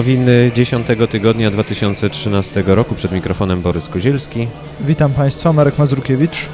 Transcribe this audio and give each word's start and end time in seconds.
Nowiny 0.00 0.50
10 0.54 0.86
tygodnia 1.10 1.50
2013 1.50 2.62
roku. 2.66 2.94
Przed 2.94 3.12
mikrofonem 3.12 3.62
Borys 3.62 3.88
Kozielski. 3.88 4.48
Witam 4.80 5.12
Państwa, 5.12 5.52
Marek 5.52 5.78
Mazurkiewicz. 5.78 6.48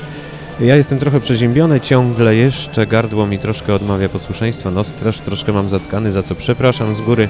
Ja 0.61 0.77
jestem 0.77 0.99
trochę 0.99 1.21
przeziębiony, 1.21 1.81
ciągle 1.81 2.35
jeszcze 2.35 2.87
gardło 2.87 3.27
mi 3.27 3.39
troszkę 3.39 3.75
odmawia 3.75 4.09
posłuszeństwa, 4.09 4.71
nos 4.71 4.93
też 4.93 5.19
troszkę 5.19 5.53
mam 5.53 5.69
zatkany, 5.69 6.13
za 6.13 6.23
co 6.23 6.35
przepraszam 6.35 6.95
z 6.95 7.01
góry. 7.01 7.29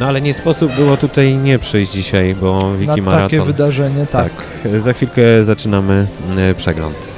No 0.00 0.06
ale 0.06 0.20
nie 0.20 0.34
sposób 0.34 0.74
było 0.74 0.96
tutaj 0.96 1.36
nie 1.36 1.58
przyjść 1.58 1.92
dzisiaj, 1.92 2.34
bo 2.34 2.74
Wiki 2.74 2.86
Na 2.86 2.96
Maraton. 2.96 3.30
takie 3.30 3.42
wydarzenie, 3.42 4.06
tak. 4.06 4.32
tak. 4.62 4.80
Za 4.82 4.92
chwilkę 4.92 5.44
zaczynamy 5.44 6.06
e, 6.36 6.54
przegląd. 6.54 7.17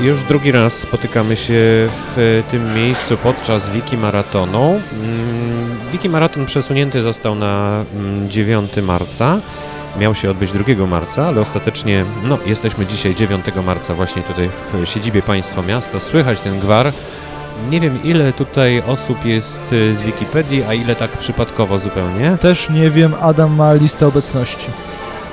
Już 0.00 0.22
drugi 0.22 0.52
raz 0.52 0.72
spotykamy 0.72 1.36
się 1.36 1.54
w 2.16 2.42
tym 2.50 2.74
miejscu 2.74 3.16
podczas 3.16 3.70
Wiki 3.70 3.96
Maratonu. 3.96 4.64
Mm, 4.70 5.76
Wiki 5.92 6.08
Maraton 6.08 6.46
przesunięty 6.46 7.02
został 7.02 7.34
na 7.34 7.84
9 8.28 8.70
marca. 8.82 9.38
Miał 9.98 10.14
się 10.14 10.30
odbyć 10.30 10.50
2 10.52 10.86
marca, 10.86 11.26
ale 11.26 11.40
ostatecznie 11.40 12.04
no, 12.24 12.38
jesteśmy 12.46 12.86
dzisiaj 12.86 13.14
9 13.14 13.44
marca 13.66 13.94
właśnie 13.94 14.22
tutaj 14.22 14.50
w 14.72 14.86
siedzibie 14.88 15.22
Państwa 15.22 15.62
Miasta. 15.62 16.00
Słychać 16.00 16.40
ten 16.40 16.60
gwar. 16.60 16.92
Nie 17.70 17.80
wiem 17.80 17.98
ile 18.04 18.32
tutaj 18.32 18.82
osób 18.86 19.24
jest 19.24 19.68
z 19.70 20.02
Wikipedii, 20.02 20.64
a 20.64 20.74
ile 20.74 20.96
tak 20.96 21.10
przypadkowo 21.10 21.78
zupełnie. 21.78 22.36
Też 22.40 22.70
nie 22.70 22.90
wiem, 22.90 23.14
Adam 23.20 23.54
ma 23.54 23.72
listę 23.72 24.06
obecności. 24.06 24.66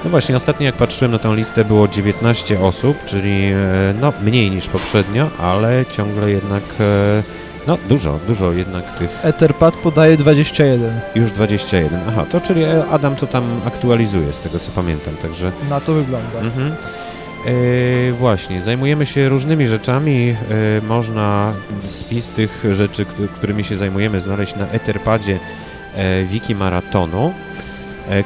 No 0.03 0.09
właśnie, 0.09 0.35
ostatnio 0.35 0.65
jak 0.65 0.75
patrzyłem 0.75 1.11
na 1.11 1.19
tę 1.19 1.35
listę 1.35 1.65
było 1.65 1.87
19 1.87 2.59
osób, 2.59 3.05
czyli 3.05 3.45
e, 3.45 3.55
no 4.01 4.13
mniej 4.21 4.51
niż 4.51 4.67
poprzednio, 4.67 5.29
ale 5.39 5.85
ciągle 5.85 6.31
jednak 6.31 6.63
e, 6.79 7.23
no 7.67 7.77
dużo, 7.89 8.19
dużo 8.27 8.51
jednak 8.51 8.97
tych... 8.97 9.25
Etherpad 9.25 9.75
podaje 9.75 10.17
21. 10.17 10.99
Już 11.15 11.31
21, 11.31 11.99
aha, 12.07 12.25
to 12.31 12.41
czyli 12.41 12.65
Adam 12.91 13.15
to 13.15 13.27
tam 13.27 13.61
aktualizuje 13.65 14.33
z 14.33 14.39
tego 14.39 14.59
co 14.59 14.71
pamiętam, 14.71 15.15
także... 15.21 15.51
Na 15.69 15.79
to 15.81 15.93
wygląda. 15.93 16.39
Mhm. 16.39 16.75
E, 17.45 18.11
właśnie, 18.11 18.61
zajmujemy 18.61 19.05
się 19.05 19.29
różnymi 19.29 19.67
rzeczami, 19.67 20.29
e, 20.29 20.35
można 20.87 21.53
spis 21.89 22.29
tych 22.29 22.63
rzeczy, 22.71 23.05
którymi 23.37 23.63
się 23.63 23.75
zajmujemy 23.75 24.21
znaleźć 24.21 24.55
na 24.55 24.67
Etherpadzie 24.67 25.39
e, 25.95 26.23
Wiki 26.23 26.55
Maratonu. 26.55 27.33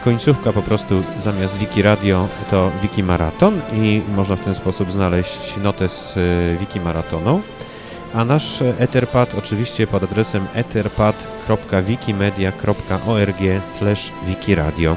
Końcówka 0.04 0.54
po 0.54 0.62
prostu 0.62 1.04
zamiast 1.20 1.58
Wiki 1.58 1.82
Radio 1.82 2.28
to 2.52 2.72
Wiki 2.82 3.04
Maraton 3.04 3.62
i 3.74 4.02
można 4.16 4.36
w 4.36 4.44
ten 4.44 4.56
sposób 4.56 4.92
znaleźć 4.92 5.58
notes 5.58 6.16
Wiki 6.60 6.80
Maratonu. 6.80 7.42
A 8.14 8.26
nasz 8.26 8.64
Etherpad 8.80 9.36
oczywiście 9.38 9.88
pod 9.88 10.04
adresem 10.04 10.48
etherpad.wikimedia.org 10.54 13.38
wikiradio. 14.28 14.96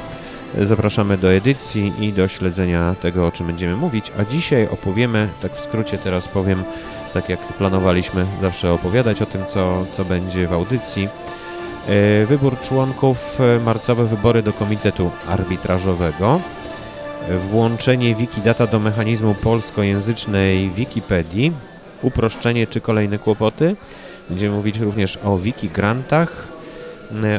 Zapraszamy 0.61 1.17
do 1.17 1.33
edycji 1.33 1.93
i 1.99 2.13
do 2.13 2.27
śledzenia 2.27 2.95
tego, 3.01 3.27
o 3.27 3.31
czym 3.31 3.47
będziemy 3.47 3.75
mówić, 3.75 4.11
a 4.19 4.25
dzisiaj 4.25 4.67
opowiemy, 4.67 5.29
tak 5.41 5.55
w 5.55 5.61
skrócie 5.61 5.97
teraz 5.97 6.27
powiem, 6.27 6.63
tak 7.13 7.29
jak 7.29 7.39
planowaliśmy 7.39 8.25
zawsze 8.41 8.73
opowiadać 8.73 9.21
o 9.21 9.25
tym, 9.25 9.45
co, 9.45 9.85
co 9.91 10.05
będzie 10.05 10.47
w 10.47 10.53
audycji, 10.53 11.09
Wybór 12.27 12.61
członków, 12.61 13.39
marcowe 13.65 14.05
wybory 14.05 14.43
do 14.43 14.53
Komitetu 14.53 15.11
Arbitrażowego, 15.27 16.41
włączenie 17.51 18.15
Wikidata 18.15 18.67
do 18.67 18.79
mechanizmu 18.79 19.35
polskojęzycznej 19.35 20.69
Wikipedii, 20.69 21.51
uproszczenie 22.01 22.67
czy 22.67 22.81
kolejne 22.81 23.19
kłopoty. 23.19 23.75
Będziemy 24.29 24.55
mówić 24.55 24.79
również 24.79 25.19
o 25.23 25.37
Wikigrantach, 25.37 26.47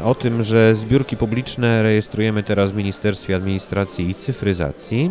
o 0.04 0.14
tym, 0.14 0.42
że 0.42 0.74
zbiórki 0.74 1.16
publiczne 1.16 1.82
rejestrujemy 1.82 2.42
teraz 2.42 2.72
w 2.72 2.76
Ministerstwie 2.76 3.36
Administracji 3.36 4.10
i 4.10 4.14
Cyfryzacji. 4.14 5.10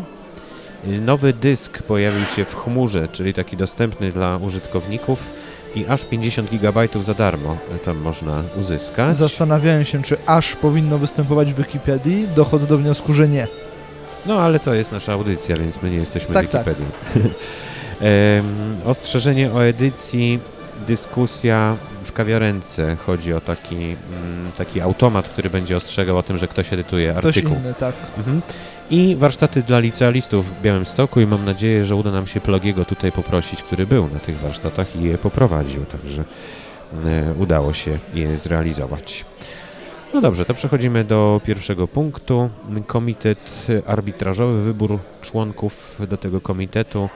Nowy 0.85 1.33
dysk 1.33 1.83
pojawił 1.83 2.25
się 2.25 2.45
w 2.45 2.55
chmurze, 2.55 3.07
czyli 3.07 3.33
taki 3.33 3.57
dostępny 3.57 4.11
dla 4.11 4.37
użytkowników 4.37 5.19
i 5.75 5.85
aż 5.85 6.05
50 6.05 6.49
GB 6.49 6.87
za 7.03 7.13
darmo 7.13 7.57
tam 7.85 7.97
można 7.97 8.43
uzyskać. 8.59 9.17
Zastanawiałem 9.17 9.85
się, 9.85 10.01
czy 10.01 10.17
aż 10.25 10.55
powinno 10.55 10.97
występować 10.97 11.53
w 11.53 11.57
Wikipedii. 11.57 12.27
Dochodzę 12.35 12.67
do 12.67 12.77
wniosku, 12.77 13.13
że 13.13 13.27
nie. 13.27 13.47
No 14.25 14.39
ale 14.39 14.59
to 14.59 14.73
jest 14.73 14.91
nasza 14.91 15.13
audycja, 15.13 15.55
więc 15.57 15.81
my 15.81 15.91
nie 15.91 15.97
jesteśmy 15.97 16.33
tak, 16.33 16.45
Wikipedią. 16.45 16.85
Tak. 17.13 17.23
ostrzeżenie 18.85 19.51
o 19.51 19.65
edycji, 19.65 20.39
dyskusja 20.87 21.77
w 22.05 22.11
kawiarence. 22.11 22.95
Chodzi 23.05 23.33
o 23.33 23.41
taki, 23.41 23.75
mm, 23.75 24.51
taki 24.57 24.81
automat, 24.81 25.29
który 25.29 25.49
będzie 25.49 25.77
ostrzegał 25.77 26.17
o 26.17 26.23
tym, 26.23 26.37
że 26.37 26.47
ktoś 26.47 26.73
edytuje 26.73 27.13
ktoś 27.13 27.25
artykuł. 27.25 27.57
Inny, 27.57 27.73
tak. 27.73 27.95
Mhm 28.17 28.41
i 28.91 29.15
warsztaty 29.15 29.61
dla 29.61 29.79
licealistów 29.79 30.47
w 30.47 30.61
Białymstoku 30.61 31.21
i 31.21 31.27
mam 31.27 31.45
nadzieję, 31.45 31.85
że 31.85 31.95
uda 31.95 32.11
nam 32.11 32.27
się 32.27 32.39
Plogiego 32.39 32.85
tutaj 32.85 33.11
poprosić, 33.11 33.63
który 33.63 33.87
był 33.87 34.09
na 34.13 34.19
tych 34.19 34.39
warsztatach 34.39 34.95
i 34.95 35.03
je 35.03 35.17
poprowadził, 35.17 35.85
także 35.85 36.23
e, 37.05 37.33
udało 37.39 37.73
się 37.73 37.99
je 38.13 38.37
zrealizować. 38.37 39.25
No 40.13 40.21
dobrze, 40.21 40.45
to 40.45 40.53
przechodzimy 40.53 41.03
do 41.03 41.41
pierwszego 41.45 41.87
punktu. 41.87 42.49
Komitet 42.87 43.67
arbitrażowy, 43.85 44.61
wybór 44.61 44.99
członków 45.21 46.01
do 46.09 46.17
tego 46.17 46.41
komitetu, 46.41 47.09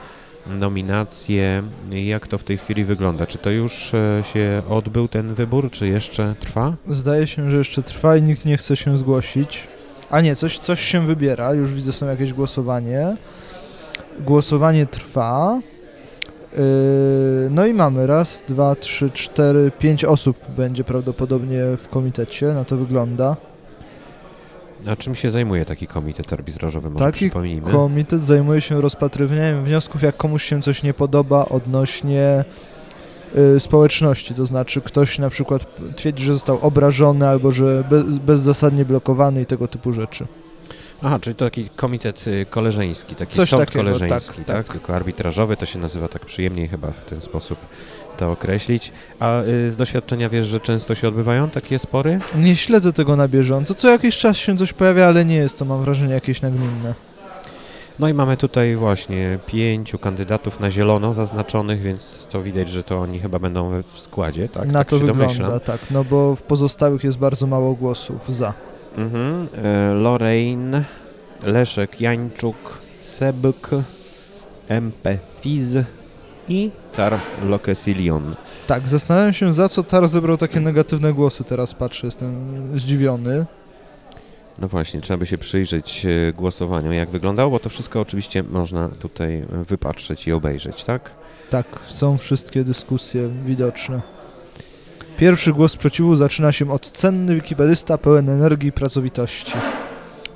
nominacje. 0.46 1.62
Jak 1.90 2.26
to 2.26 2.38
w 2.38 2.44
tej 2.44 2.58
chwili 2.58 2.84
wygląda? 2.84 3.26
Czy 3.26 3.38
to 3.38 3.50
już 3.50 3.94
e, 3.94 4.22
się 4.32 4.62
odbył 4.68 5.08
ten 5.08 5.34
wybór, 5.34 5.70
czy 5.70 5.88
jeszcze 5.88 6.34
trwa? 6.40 6.76
Zdaje 6.88 7.26
się, 7.26 7.50
że 7.50 7.56
jeszcze 7.58 7.82
trwa 7.82 8.16
i 8.16 8.22
nikt 8.22 8.44
nie 8.44 8.56
chce 8.56 8.76
się 8.76 8.98
zgłosić. 8.98 9.68
A 10.10 10.20
nie, 10.20 10.36
coś, 10.36 10.58
coś 10.58 10.80
się 10.80 11.06
wybiera, 11.06 11.54
już 11.54 11.72
widzę, 11.72 11.92
są 11.92 12.06
jakieś 12.06 12.32
głosowanie. 12.32 13.16
Głosowanie 14.20 14.86
trwa. 14.86 15.60
Yy, 16.52 16.58
no 17.50 17.66
i 17.66 17.74
mamy 17.74 18.06
raz, 18.06 18.42
dwa, 18.48 18.74
trzy, 18.74 19.10
cztery, 19.10 19.72
pięć 19.78 20.04
osób 20.04 20.38
będzie 20.56 20.84
prawdopodobnie 20.84 21.62
w 21.76 21.88
komitecie, 21.88 22.46
na 22.46 22.64
to 22.64 22.76
wygląda. 22.76 23.36
A 24.86 24.96
czym 24.96 25.14
się 25.14 25.30
zajmuje 25.30 25.64
taki 25.64 25.86
komitet 25.86 26.32
arbitrażowy? 26.32 26.90
Może 26.90 27.04
taki 27.04 27.30
komitet 27.70 28.22
zajmuje 28.22 28.60
się 28.60 28.80
rozpatrywaniem 28.80 29.64
wniosków, 29.64 30.02
jak 30.02 30.16
komuś 30.16 30.44
się 30.44 30.62
coś 30.62 30.82
nie 30.82 30.94
podoba 30.94 31.44
odnośnie 31.44 32.44
społeczności, 33.58 34.34
to 34.34 34.46
znaczy 34.46 34.80
ktoś 34.80 35.18
na 35.18 35.30
przykład 35.30 35.66
twierdzi, 35.96 36.24
że 36.24 36.32
został 36.32 36.58
obrażony 36.62 37.28
albo 37.28 37.52
że 37.52 37.84
bez, 37.90 38.18
bezzasadnie 38.18 38.84
blokowany 38.84 39.42
i 39.42 39.46
tego 39.46 39.68
typu 39.68 39.92
rzeczy. 39.92 40.26
Aha, 41.02 41.18
czyli 41.20 41.36
to 41.36 41.44
taki 41.44 41.68
komitet 41.68 42.26
y, 42.26 42.46
koleżeński, 42.50 43.14
taki 43.14 43.36
Coś 43.36 43.48
sąd 43.48 43.60
takiego, 43.60 43.84
koleżeński, 43.84 44.36
tak, 44.36 44.46
tak, 44.46 44.56
tak? 44.56 44.72
Tylko 44.72 44.94
arbitrażowy 44.94 45.56
to 45.56 45.66
się 45.66 45.78
nazywa 45.78 46.08
tak 46.08 46.26
przyjemniej 46.26 46.68
chyba 46.68 46.90
w 46.90 47.06
ten 47.06 47.20
sposób 47.20 47.58
to 48.16 48.30
określić. 48.30 48.92
A 49.20 49.42
y, 49.42 49.70
z 49.70 49.76
doświadczenia 49.76 50.28
wiesz, 50.28 50.46
że 50.46 50.60
często 50.60 50.94
się 50.94 51.08
odbywają 51.08 51.50
takie 51.50 51.78
spory? 51.78 52.18
Nie 52.36 52.56
śledzę 52.56 52.92
tego 52.92 53.16
na 53.16 53.28
bieżąco. 53.28 53.74
Co 53.74 53.88
jakiś 53.88 54.16
czas 54.16 54.36
się 54.36 54.56
coś 54.56 54.72
pojawia, 54.72 55.06
ale 55.06 55.24
nie 55.24 55.36
jest 55.36 55.58
to, 55.58 55.64
mam 55.64 55.82
wrażenie, 55.82 56.14
jakieś 56.14 56.42
nagminne. 56.42 56.94
No 57.98 58.08
i 58.08 58.14
mamy 58.14 58.36
tutaj 58.36 58.76
właśnie 58.76 59.38
pięciu 59.46 59.98
kandydatów 59.98 60.60
na 60.60 60.70
zielono 60.70 61.14
zaznaczonych, 61.14 61.82
więc 61.82 62.26
to 62.30 62.42
widać, 62.42 62.68
że 62.68 62.82
to 62.82 62.98
oni 62.98 63.18
chyba 63.18 63.38
będą 63.38 63.82
w 63.82 64.00
składzie, 64.00 64.48
tak? 64.48 64.66
Na 64.66 64.78
tak 64.78 64.88
to 64.88 64.98
wygląda, 64.98 65.22
domyślam. 65.24 65.60
tak, 65.60 65.80
no 65.90 66.04
bo 66.04 66.36
w 66.36 66.42
pozostałych 66.42 67.04
jest 67.04 67.18
bardzo 67.18 67.46
mało 67.46 67.74
głosów 67.74 68.28
za. 68.28 68.54
Mhm. 68.96 69.48
E, 69.54 69.94
Lorraine, 69.94 70.84
Leszek 71.44 72.00
Jańczuk, 72.00 72.56
Sebk, 73.00 73.70
MP 74.68 75.18
Fiz 75.40 75.76
i 76.48 76.70
Tar 76.96 77.18
Lokesilion. 77.42 78.34
Tak, 78.66 78.88
zastanawiam 78.88 79.32
się 79.32 79.52
za 79.52 79.68
co 79.68 79.82
Tar 79.82 80.08
zebrał 80.08 80.36
takie 80.36 80.60
negatywne 80.60 81.12
głosy, 81.12 81.44
teraz 81.44 81.74
patrzę, 81.74 82.06
jestem 82.06 82.34
zdziwiony. 82.78 83.46
No 84.58 84.68
właśnie, 84.68 85.00
trzeba 85.00 85.18
by 85.18 85.26
się 85.26 85.38
przyjrzeć 85.38 86.06
e, 86.06 86.32
głosowaniu, 86.32 86.92
jak 86.92 87.10
wyglądało, 87.10 87.50
bo 87.50 87.58
to 87.58 87.68
wszystko 87.70 88.00
oczywiście 88.00 88.42
można 88.42 88.88
tutaj 88.88 89.44
wypatrzeć 89.68 90.26
i 90.26 90.32
obejrzeć, 90.32 90.84
tak? 90.84 91.10
Tak, 91.50 91.66
są 91.86 92.18
wszystkie 92.18 92.64
dyskusje 92.64 93.28
widoczne. 93.44 94.02
Pierwszy 95.18 95.52
głos 95.52 95.72
sprzeciwu 95.72 96.14
zaczyna 96.14 96.52
się 96.52 96.72
od 96.72 96.90
cenny 96.90 97.34
wikipedysta 97.34 97.98
pełen 97.98 98.28
energii 98.30 98.68
i 98.68 98.72
pracowitości. 98.72 99.52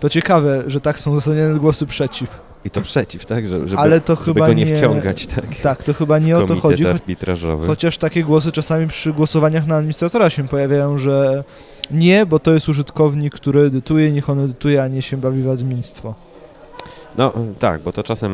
To 0.01 0.09
ciekawe, 0.09 0.63
że 0.67 0.81
tak 0.81 0.99
są 0.99 1.11
uzasadnione 1.11 1.59
głosy 1.59 1.87
przeciw. 1.87 2.41
I 2.65 2.71
to 2.71 2.81
przeciw, 2.83 3.27
tak? 3.27 3.49
Że, 3.49 3.69
żeby, 3.69 3.83
Ale 3.83 4.01
to 4.01 4.17
chyba 4.17 4.47
go 4.47 4.53
nie, 4.53 4.65
nie- 4.65 4.77
wciągać, 4.77 5.27
tak? 5.27 5.45
Tak, 5.63 5.83
to 5.83 5.95
chyba 5.95 6.19
nie 6.19 6.37
o 6.37 6.43
to 6.47 6.57
chodzi, 6.57 6.85
cho- 6.85 6.91
arbitrażowy. 6.91 7.67
chociaż 7.67 7.99
takie 7.99 8.25
głosy 8.25 8.53
czasami 8.53 8.89
przy 8.89 9.13
głosowaniach 9.13 9.67
na 9.67 9.77
administratora 9.77 10.31
się 10.31 10.49
pojawiają, 10.49 10.99
że 10.99 11.45
nie, 11.91 12.27
bo 12.27 12.39
to 12.39 12.53
jest 12.55 12.69
użytkownik, 12.69 13.35
który 13.35 13.61
edytuje, 13.61 14.13
niech 14.13 14.31
on 14.31 14.41
edytuje, 14.41 14.83
a 14.83 14.89
nie 14.89 15.03
się 15.03 15.17
bawi 15.17 15.43
w 15.43 15.49
adminstwo. 15.51 16.15
No 17.19 17.33
tak, 17.59 17.83
bo 17.83 17.93
to 17.93 18.03
czasem 18.03 18.33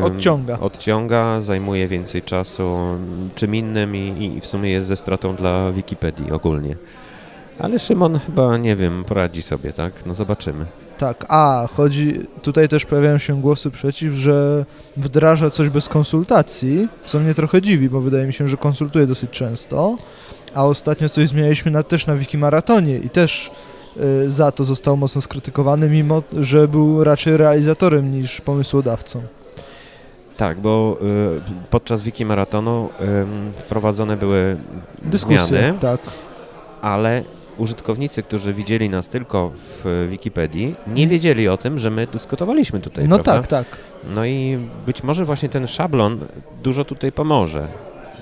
e, 0.00 0.04
Odciąga. 0.04 0.58
odciąga, 0.60 1.40
zajmuje 1.42 1.88
więcej 1.88 2.22
czasu 2.22 2.76
czym 3.34 3.54
innym 3.54 3.96
i, 3.96 4.32
i 4.36 4.40
w 4.40 4.46
sumie 4.46 4.70
jest 4.70 4.88
ze 4.88 4.96
stratą 4.96 5.36
dla 5.36 5.72
Wikipedii 5.72 6.30
ogólnie. 6.32 6.76
Ale 7.58 7.78
Szymon 7.78 8.18
chyba, 8.26 8.56
nie 8.56 8.76
wiem, 8.76 9.04
poradzi 9.08 9.42
sobie, 9.42 9.72
tak? 9.72 10.06
No 10.06 10.14
zobaczymy. 10.14 10.66
Tak, 10.98 11.26
a 11.28 11.68
chodzi, 11.76 12.14
tutaj 12.42 12.68
też 12.68 12.86
pojawiają 12.86 13.18
się 13.18 13.40
głosy 13.40 13.70
przeciw, 13.70 14.12
że 14.12 14.64
wdraża 14.96 15.50
coś 15.50 15.68
bez 15.68 15.88
konsultacji, 15.88 16.88
co 17.04 17.18
mnie 17.20 17.34
trochę 17.34 17.62
dziwi, 17.62 17.90
bo 17.90 18.00
wydaje 18.00 18.26
mi 18.26 18.32
się, 18.32 18.48
że 18.48 18.56
konsultuje 18.56 19.06
dosyć 19.06 19.30
często, 19.30 19.96
a 20.54 20.64
ostatnio 20.66 21.08
coś 21.08 21.28
zmienialiśmy 21.28 21.70
na, 21.70 21.82
też 21.82 22.06
na 22.06 22.16
Wikimaratonie 22.16 22.96
i 22.96 23.10
też 23.10 23.50
y, 24.24 24.30
za 24.30 24.52
to 24.52 24.64
został 24.64 24.96
mocno 24.96 25.20
skrytykowany, 25.20 25.90
mimo 25.90 26.22
że 26.40 26.68
był 26.68 27.04
raczej 27.04 27.36
realizatorem 27.36 28.12
niż 28.12 28.40
pomysłodawcą. 28.40 29.22
Tak, 30.36 30.60
bo 30.60 30.98
y, 31.02 31.40
podczas 31.70 32.02
Wiki 32.02 32.24
Maratonu 32.24 32.88
ym, 33.00 33.52
wprowadzone 33.58 34.16
były 34.16 34.56
Dyskusje, 35.02 35.46
zmiany, 35.46 35.78
tak. 35.78 36.00
ale 36.82 37.22
użytkownicy, 37.58 38.22
którzy 38.22 38.54
widzieli 38.54 38.90
nas 38.90 39.08
tylko 39.08 39.50
w 39.84 40.06
Wikipedii, 40.10 40.74
nie 40.86 41.06
wiedzieli 41.06 41.48
o 41.48 41.56
tym, 41.56 41.78
że 41.78 41.90
my 41.90 42.06
dyskutowaliśmy 42.06 42.80
tutaj, 42.80 43.08
No 43.08 43.18
prawda? 43.18 43.32
tak, 43.48 43.66
tak. 43.66 43.78
No 44.14 44.24
i 44.24 44.68
być 44.86 45.02
może 45.02 45.24
właśnie 45.24 45.48
ten 45.48 45.66
szablon 45.66 46.18
dużo 46.62 46.84
tutaj 46.84 47.12
pomoże, 47.12 47.68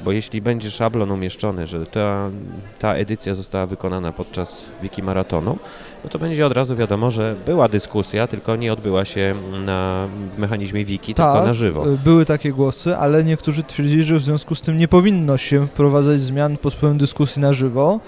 bo 0.04 0.12
jeśli 0.12 0.42
będzie 0.42 0.70
szablon 0.70 1.10
umieszczony, 1.10 1.66
że 1.66 1.86
ta, 1.86 2.30
ta 2.78 2.94
edycja 2.94 3.34
została 3.34 3.66
wykonana 3.66 4.12
podczas 4.12 4.64
Wiki 4.82 5.02
Maratonu, 5.02 5.58
no 6.04 6.10
to 6.10 6.18
będzie 6.18 6.46
od 6.46 6.52
razu 6.52 6.76
wiadomo, 6.76 7.10
że 7.10 7.34
była 7.46 7.68
dyskusja, 7.68 8.26
tylko 8.26 8.56
nie 8.56 8.72
odbyła 8.72 9.04
się 9.04 9.34
na 9.64 10.08
w 10.36 10.38
mechanizmie 10.38 10.84
Wiki, 10.84 11.14
tylko 11.14 11.32
Tak, 11.34 11.46
na 11.46 11.54
żywo. 11.54 11.88
y, 11.92 11.98
były 12.04 12.24
takie 12.24 12.52
głosy, 12.52 12.96
ale 12.96 13.24
niektórzy 13.24 13.62
twierdzili, 13.62 14.02
że 14.02 14.16
w 14.16 14.22
związku 14.22 14.54
z 14.54 14.62
tym 14.62 14.78
nie 14.78 14.88
powinno 14.88 15.36
się 15.36 15.66
wprowadzać 15.66 16.20
zmian 16.20 16.56
pod 16.56 16.74
wpływem 16.74 16.98
dyskusji 16.98 17.42
na 17.42 17.52
żywo, 17.52 18.00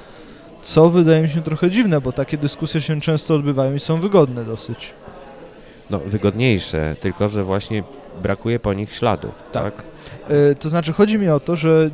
co 0.62 0.90
wydaje 0.90 1.22
mi 1.22 1.28
się 1.28 1.42
trochę 1.42 1.70
dziwne, 1.70 2.00
bo 2.00 2.12
takie 2.12 2.36
dyskusje 2.38 2.80
się 2.80 3.00
często 3.00 3.34
odbywają 3.34 3.74
i 3.74 3.80
są 3.80 3.96
wygodne 4.00 4.44
dosyć. 4.44 4.94
No, 5.90 5.98
wygodniejsze, 5.98 6.96
tylko 7.00 7.28
że 7.28 7.44
właśnie 7.44 7.82
brakuje 8.22 8.58
po 8.60 8.72
nich 8.72 8.92
śladu. 8.94 9.28
Tak. 9.52 9.64
Tak. 9.76 9.84
Y, 10.30 10.54
To 10.54 10.68
znaczy, 10.68 10.92
chodzi 10.92 11.18
mi 11.18 11.28
o 11.28 11.40
to, 11.40 11.56
że 11.56 11.90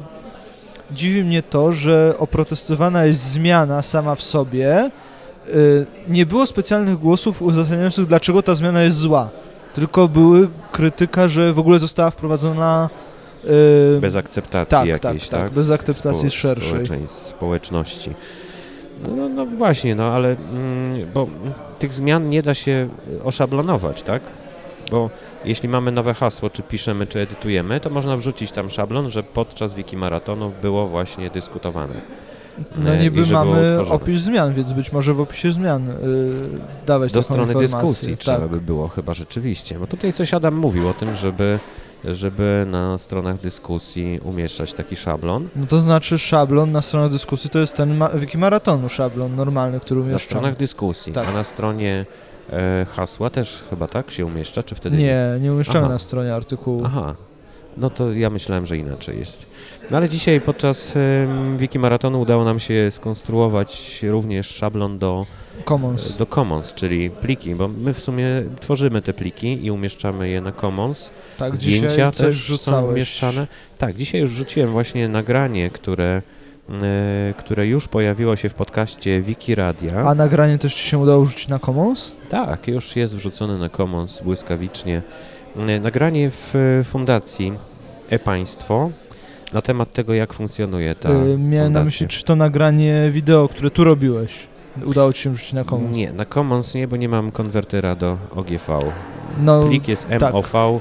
dziwi 0.90 1.24
mnie 1.24 1.42
to, 1.42 1.72
że 1.72 2.14
oprotestowana 2.18 3.04
jest 3.04 3.20
zmiana 3.20 3.82
sama 3.82 4.14
w 4.14 4.22
sobie. 4.22 4.90
Y, 5.48 5.86
Nie 6.08 6.26
było 6.26 6.46
specjalnych 6.46 6.98
głosów 6.98 7.42
uzasadniających, 7.42 8.06
dlaczego 8.06 8.42
ta 8.42 8.54
zmiana 8.54 8.82
jest 8.82 8.96
zła. 8.96 9.28
Tylko 9.74 10.08
były 10.08 10.48
krytyka, 10.72 11.28
że 11.28 11.52
w 11.52 11.58
ogóle 11.58 11.78
została 11.78 12.10
wprowadzona 12.10 12.90
y, 13.96 14.00
Bez 14.00 14.16
akceptacji 14.16 14.78
tak, 14.78 14.86
jakiejś, 14.86 15.22
tak, 15.28 15.40
tak? 15.40 15.48
tak, 15.48 15.52
bez 15.52 15.70
akceptacji 15.70 16.28
Spo- 16.28 16.32
szerszej. 16.36 16.84
Społeczności. 17.08 18.10
No, 19.02 19.16
no, 19.16 19.28
no 19.28 19.46
właśnie, 19.46 19.94
no 19.94 20.04
ale 20.04 20.28
mm, 20.52 21.12
bo 21.14 21.26
tych 21.78 21.94
zmian 21.94 22.28
nie 22.30 22.42
da 22.42 22.54
się 22.54 22.88
oszablonować, 23.24 24.02
tak? 24.02 24.22
Bo 24.90 25.10
jeśli 25.46 25.68
mamy 25.68 25.92
nowe 25.92 26.14
hasło, 26.14 26.50
czy 26.50 26.62
piszemy, 26.62 27.06
czy 27.06 27.20
edytujemy, 27.20 27.80
to 27.80 27.90
można 27.90 28.16
wrzucić 28.16 28.50
tam 28.52 28.70
szablon, 28.70 29.10
że 29.10 29.22
podczas 29.22 29.74
wiki 29.74 29.96
maratonu 29.96 30.52
było 30.62 30.86
właśnie 30.88 31.30
dyskutowane. 31.30 31.94
No 32.78 32.90
e, 32.94 32.98
niby 32.98 33.26
mamy 33.26 33.78
opis 33.90 34.20
zmian, 34.20 34.54
więc 34.54 34.72
być 34.72 34.92
może 34.92 35.14
w 35.14 35.20
opisie 35.20 35.50
zmian 35.50 35.90
y, 35.90 35.94
dawać 36.86 37.12
Do 37.12 37.22
strony 37.22 37.42
informację. 37.52 37.68
dyskusji 37.78 38.16
trzeba 38.16 38.38
tak. 38.40 38.48
by 38.48 38.60
było 38.60 38.88
chyba 38.88 39.14
rzeczywiście. 39.14 39.78
Bo 39.78 39.86
tutaj 39.86 40.12
coś 40.12 40.34
Adam 40.34 40.54
mówił 40.54 40.88
o 40.88 40.94
tym, 40.94 41.14
żeby, 41.14 41.58
żeby 42.04 42.66
na 42.70 42.98
stronach 42.98 43.40
dyskusji 43.40 44.20
umieszczać 44.24 44.72
taki 44.72 44.96
szablon. 44.96 45.48
No 45.56 45.66
to 45.66 45.78
znaczy 45.78 46.18
szablon 46.18 46.72
na 46.72 46.82
stronę 46.82 47.08
dyskusji 47.08 47.50
to 47.50 47.58
jest 47.58 47.76
ten 47.76 47.96
ma- 47.96 48.08
wikimaratonu 48.08 48.88
szablon 48.88 49.36
normalny, 49.36 49.80
który 49.80 50.00
Na 50.00 50.06
umieszczamy. 50.06 50.28
stronach 50.40 50.56
dyskusji, 50.56 51.12
Tak. 51.12 51.28
a 51.28 51.32
na 51.32 51.44
stronie 51.44 52.06
hasła 52.88 53.30
też 53.30 53.64
chyba 53.70 53.86
tak 53.86 54.10
się 54.10 54.26
umieszcza, 54.26 54.62
czy 54.62 54.74
wtedy 54.74 54.96
Nie, 54.96 55.26
nie 55.40 55.52
umieszczamy 55.52 55.84
Aha. 55.84 55.92
na 55.92 55.98
stronie 55.98 56.34
artykułu. 56.34 56.82
Aha, 56.86 57.14
no 57.76 57.90
to 57.90 58.12
ja 58.12 58.30
myślałem, 58.30 58.66
że 58.66 58.76
inaczej 58.76 59.18
jest. 59.18 59.46
No 59.90 59.96
ale 59.96 60.08
dzisiaj 60.08 60.40
podczas 60.40 60.94
Wiki 61.56 61.78
Maratonu 61.78 62.20
udało 62.20 62.44
nam 62.44 62.60
się 62.60 62.90
skonstruować 62.90 64.02
również 64.02 64.46
szablon 64.48 64.98
do, 64.98 65.26
Commons. 65.68 66.16
do 66.16 66.26
Commons, 66.26 66.72
czyli 66.74 67.10
pliki, 67.10 67.54
bo 67.54 67.68
my 67.68 67.94
w 67.94 68.00
sumie 68.00 68.26
tworzymy 68.60 69.02
te 69.02 69.12
pliki 69.12 69.64
i 69.66 69.70
umieszczamy 69.70 70.28
je 70.28 70.40
na 70.40 70.52
Commons. 70.52 71.10
Tak, 71.38 71.56
Zdjęcia 71.56 72.10
też 72.10 72.60
są 72.60 72.86
umieszczane. 72.86 73.46
Tak, 73.78 73.96
dzisiaj 73.96 74.20
już 74.20 74.30
rzuciłem 74.30 74.70
właśnie 74.70 75.08
nagranie, 75.08 75.70
które, 75.70 76.04
e, 76.04 76.22
które 77.36 77.66
już 77.66 77.88
pojawiło 77.88 78.36
się 78.36 78.48
w 78.48 78.54
podcaście 78.54 79.22
Wiki 79.22 79.54
Radia. 79.54 79.94
A 80.00 80.14
nagranie 80.14 80.58
też 80.58 80.74
Ci 80.74 80.88
się 80.88 80.98
udało 80.98 81.24
rzucić 81.26 81.48
na 81.48 81.58
Commons? 81.58 82.12
Tak, 82.28 82.68
już 82.68 82.96
jest 82.96 83.16
wrzucone 83.16 83.58
na 83.58 83.68
Commons 83.68 84.22
błyskawicznie. 84.22 85.02
E, 85.56 85.80
Nagranie 85.80 86.30
w 86.30 86.54
e, 86.80 86.84
fundacji 86.84 87.52
e-państwo 88.10 88.90
na 89.52 89.62
temat 89.62 89.92
tego, 89.92 90.14
jak 90.14 90.34
funkcjonuje 90.34 90.94
ta 90.94 91.10
Y, 91.10 91.38
miałem 91.38 91.72
na 91.72 91.84
myśli, 91.84 92.08
czy 92.08 92.24
to 92.24 92.36
nagranie 92.36 93.08
wideo, 93.10 93.48
które 93.48 93.70
tu 93.70 93.84
robiłeś, 93.84 94.46
udało 94.84 95.12
Ci 95.12 95.22
się 95.22 95.34
rzucić 95.34 95.52
na 95.52 95.64
Commons? 95.64 95.96
Nie, 95.96 96.12
na 96.12 96.24
Commons 96.24 96.74
nie, 96.74 96.88
bo 96.88 96.96
nie 96.96 97.08
mam 97.08 97.30
konwertera 97.30 97.94
do 97.94 98.18
OGV. 98.36 98.78
No, 99.40 99.66
Plik 99.66 99.88
jest 99.88 100.06
tak. 100.20 100.32
MOV 100.32 100.80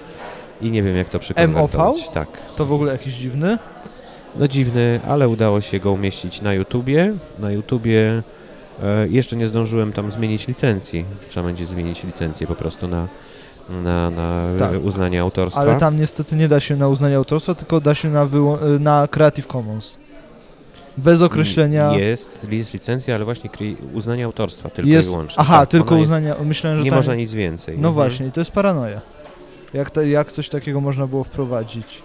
i 0.62 0.72
nie 0.72 0.84
wiem, 0.84 0.96
jak 0.96 1.10
to 1.10 1.20
przekonwertować. 1.20 2.10
Tak. 2.14 2.28
to 2.56 2.66
w 2.66 2.74
ogóle 2.74 2.92
jakiś 2.92 3.14
dziwny. 3.14 3.58
No 4.40 4.48
dziwny, 4.48 5.00
ale 5.08 5.28
udało 5.30 5.62
się 5.62 5.80
go 5.80 5.92
umieścić 5.92 6.42
na 6.42 6.54
YouTubie. 6.54 7.14
Na 7.40 7.52
YouTubie 7.52 8.24
e, 8.84 9.08
jeszcze 9.08 9.36
nie 9.36 9.48
zdążyłem 9.48 9.94
tam 9.94 10.12
zmienić 10.12 10.48
licencji. 10.48 11.06
Trzeba 11.30 11.46
będzie 11.46 11.66
zmienić 11.66 12.04
licencję 12.04 12.48
po 12.48 12.56
prostu 12.56 12.88
na, 12.88 13.08
na, 13.70 14.10
na 14.10 14.42
Tak. 14.60 14.74
e, 14.74 14.80
uznanie 14.80 15.22
autorstwa. 15.22 15.62
Ale 15.62 15.76
tam 15.76 15.98
niestety 15.98 16.36
nie 16.36 16.48
da 16.48 16.60
się 16.60 16.76
na 16.76 16.88
uznanie 16.88 17.16
autorstwa, 17.18 17.54
tylko 17.56 17.82
da 17.82 17.96
się 17.96 18.10
na, 18.10 18.24
y, 18.24 18.80
na 18.80 19.08
Creative 19.08 19.48
Commons. 19.48 19.98
Bez 20.98 21.22
określenia. 21.22 21.92
Jest, 21.98 22.48
jest 22.52 22.74
licencja, 22.74 23.16
ale 23.16 23.26
właśnie 23.26 23.50
uznanie 23.94 24.26
autorstwa 24.26 24.70
tylko 24.70 24.90
Jest- 24.92 25.08
i 25.08 25.12
wyłącznie. 25.12 25.40
Aha, 25.40 25.60
Tak, 25.60 25.70
tylko 25.70 25.90
ona 25.90 25.98
jest- 26.00 26.08
uznanie. 26.08 26.34
Myślałem, 26.44 26.80
że 26.80 26.84
Nie 26.86 26.90
tam... 26.90 27.00
można 27.00 27.16
nic 27.16 27.34
więcej. 27.34 27.74
No 27.74 27.88
Mhm. 27.90 27.94
właśnie, 27.94 28.28
i 28.28 28.32
to 28.32 28.42
jest 28.42 28.52
paranoja. 28.52 29.02
Jak, 29.74 29.90
to, 29.90 30.02
jak 30.02 30.32
coś 30.32 30.50
takiego 30.50 30.82
można 30.82 31.08
było 31.08 31.24
wprowadzić? 31.24 32.02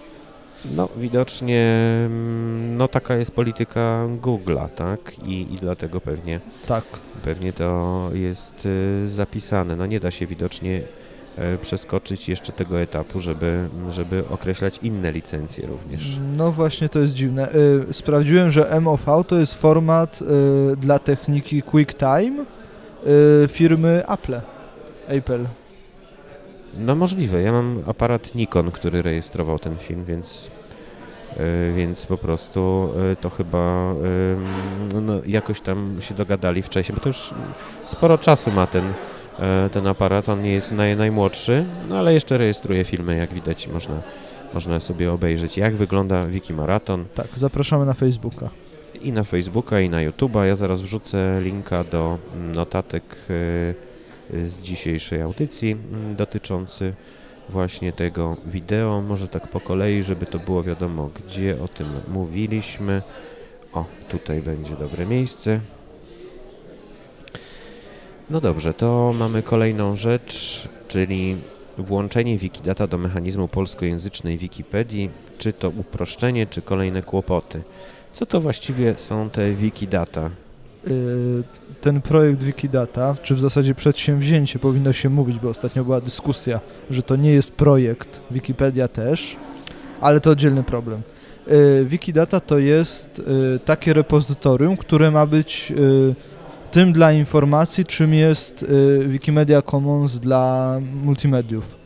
No 0.75 0.89
widocznie 0.97 1.65
mm, 2.05 2.77
no 2.77 2.87
taka 2.87 3.15
jest 3.15 3.31
polityka 3.31 4.05
Google'a, 4.21 4.69
tak? 4.69 4.99
I, 5.25 5.53
I 5.53 5.55
dlatego 5.61 6.01
pewnie, 6.01 6.39
Tak. 6.67 6.83
pewnie 7.23 7.53
to 7.53 8.09
jest 8.13 8.65
y, 8.65 9.09
zapisane. 9.09 9.75
No 9.75 9.85
nie 9.85 9.99
da 9.99 10.11
się 10.11 10.27
widocznie 10.27 10.81
e, 11.37 11.57
przeskoczyć 11.57 12.29
jeszcze 12.29 12.51
tego 12.53 12.79
etapu, 12.79 13.19
żeby, 13.19 13.69
żeby 13.89 14.23
określać 14.29 14.79
inne 14.83 15.11
licencje 15.11 15.67
również. 15.67 16.17
No 16.37 16.51
właśnie, 16.51 16.89
to 16.89 16.99
jest 16.99 17.13
dziwne. 17.13 17.55
Y, 17.89 17.93
sprawdziłem, 17.93 18.51
że 18.51 18.79
MOV 18.81 19.23
to 19.27 19.37
jest 19.39 19.55
format 19.61 20.19
y, 20.73 20.77
dla 20.77 20.99
techniki 20.99 21.61
QuickTime 21.61 22.45
y, 23.43 23.47
firmy 23.47 24.03
Apple. 24.07 24.41
Apple. 25.07 25.45
No 26.77 26.95
możliwe. 26.95 27.41
Ja 27.41 27.51
mam 27.51 27.83
aparat 27.87 28.35
Nikon, 28.35 28.71
który 28.71 29.01
rejestrował 29.01 29.59
ten 29.59 29.77
film, 29.77 30.05
więc, 30.05 30.47
e, 31.37 31.73
więc 31.75 32.05
po 32.05 32.17
prostu 32.17 32.89
e, 33.11 33.15
to 33.15 33.29
chyba 33.29 33.91
em, 34.93 35.05
no, 35.05 35.13
jakoś 35.25 35.61
tam 35.61 35.97
się 35.99 36.15
dogadali 36.15 36.61
wcześniej, 36.61 36.95
bo 36.95 37.01
to 37.03 37.09
już 37.09 37.33
sporo 37.87 38.17
czasu 38.17 38.51
ma 38.51 38.67
ten, 38.67 38.93
e, 39.39 39.69
ten 39.69 39.87
aparat. 39.87 40.29
On 40.29 40.41
nie 40.41 40.51
jest 40.53 40.71
naj, 40.71 40.97
najmłodszy, 40.97 41.65
no 41.89 41.97
ale 41.99 42.13
jeszcze 42.13 42.37
rejestruje 42.37 42.83
filmy, 42.83 43.17
jak 43.17 43.33
widać 43.33 43.67
można, 43.67 44.01
można 44.53 44.79
sobie 44.79 45.11
obejrzeć, 45.11 45.57
jak 45.57 45.75
wygląda 45.75 46.27
Wiki 46.27 46.53
Maraton 46.53 47.05
Tak, 47.15 47.27
zapraszamy 47.33 47.85
na 47.85 47.93
Facebooka. 47.93 48.49
i 49.01 49.11
na 49.11 49.23
Facebooka, 49.23 49.79
i 49.79 49.89
na 49.89 49.97
YouTube'a. 49.97 50.43
Ja 50.43 50.55
zaraz 50.55 50.81
wrzucę 50.81 51.41
linka 51.41 51.83
do 51.83 52.17
notatek 52.53 53.03
e, 53.29 53.90
z 54.47 54.61
dzisiejszej 54.61 55.21
audycji 55.21 55.71
mm, 55.71 56.15
dotyczący 56.15 56.93
właśnie 57.49 57.93
tego 57.93 58.37
wideo. 58.45 59.01
Może 59.01 59.27
tak 59.27 59.47
po 59.47 59.59
kolei, 59.59 60.03
żeby 60.03 60.25
to 60.25 60.39
było 60.39 60.63
wiadomo, 60.63 61.09
gdzie 61.15 61.57
o 61.63 61.67
tym 61.67 61.87
mówiliśmy. 62.07 63.01
O, 63.73 63.85
tutaj 64.09 64.41
będzie 64.41 64.75
dobre 64.75 65.05
miejsce. 65.05 65.59
No 68.29 68.41
dobrze, 68.41 68.73
to 68.73 69.13
mamy 69.19 69.43
kolejną 69.43 69.95
rzecz, 69.95 70.67
czyli 70.87 71.37
włączenie 71.77 72.37
Wikidata 72.37 72.87
do 72.87 72.97
mechanizmu 72.97 73.47
polskojęzycznej 73.47 74.37
Wikipedii. 74.37 75.09
Czy 75.37 75.53
to 75.53 75.69
uproszczenie, 75.69 76.47
czy 76.47 76.61
kolejne 76.61 77.03
kłopoty? 77.03 77.61
Co 78.11 78.25
to 78.25 78.41
właściwie 78.41 78.93
są 78.97 79.29
te 79.29 79.51
Wikidata? 79.51 80.29
Ten 81.81 82.01
projekt 82.01 82.43
Wikidata, 82.43 83.15
czy 83.21 83.35
w 83.35 83.39
zasadzie 83.39 83.75
przedsięwzięcie 83.75 84.59
powinno 84.59 84.93
się 84.93 85.09
mówić, 85.09 85.39
bo 85.39 85.49
ostatnio 85.49 85.83
była 85.83 86.01
dyskusja, 86.01 86.59
że 86.89 87.03
to 87.03 87.15
nie 87.15 87.31
jest 87.31 87.51
projekt, 87.51 88.21
Wikipedia 88.31 88.87
też, 88.87 89.35
ale 90.01 90.19
to 90.19 90.29
oddzielny 90.29 90.63
problem. 90.63 91.01
Y, 91.47 91.85
Wikidata 91.85 92.39
to 92.39 92.59
jest 92.59 93.19
y, 93.19 93.59
takie 93.65 93.93
repozytorium, 93.93 94.77
które 94.77 95.11
ma 95.11 95.25
być 95.25 95.73
tym 96.71 96.93
dla 96.93 97.11
informacji, 97.11 97.85
czym 97.85 98.13
jest 98.13 98.65
Wikimedia 99.07 99.61
Commons 99.61 100.19
dla 100.19 100.77
multimediów. 101.03 101.80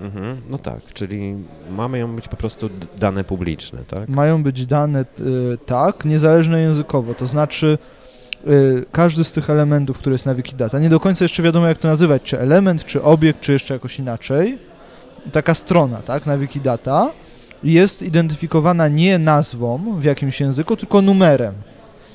Mhm, 0.00 0.40
no 0.50 0.58
tak, 0.58 0.80
czyli 0.94 1.34
mają 1.70 2.16
być 2.16 2.28
po 2.28 2.36
prostu 2.36 2.70
dane 2.98 3.24
publiczne, 3.24 3.82
tak? 3.82 4.08
Mają 4.08 4.42
być 4.42 4.66
dane, 4.66 5.04
tak, 5.66 6.04
niezależne 6.04 6.60
językowo, 6.60 7.14
to 7.14 7.26
znaczy 7.26 7.78
Y, 8.46 8.84
każdy 8.92 9.24
z 9.24 9.32
tych 9.32 9.50
elementów, 9.50 9.98
który 9.98 10.14
jest 10.14 10.26
na 10.26 10.34
Wikidata. 10.34 10.78
Nie 10.78 10.88
do 10.88 11.00
końca 11.00 11.24
jeszcze 11.24 11.42
wiadomo, 11.42 11.66
jak 11.66 11.78
to 11.78 11.88
nazywać, 11.88 12.22
czy 12.22 12.40
element, 12.40 12.84
czy 12.84 13.02
obiekt, 13.02 13.40
czy 13.40 13.52
jeszcze 13.52 13.74
jakoś 13.74 13.98
inaczej. 13.98 14.58
Taka 15.32 15.54
strona, 15.54 15.96
tak, 15.96 16.26
na 16.26 16.38
Wikidata 16.38 17.10
jest 17.64 18.02
identyfikowana 18.02 18.88
nie 18.88 19.18
nazwą 19.18 19.78
w 20.00 20.04
jakimś 20.04 20.40
języku, 20.40 20.76
tylko 20.76 21.02
numerem. 21.02 21.54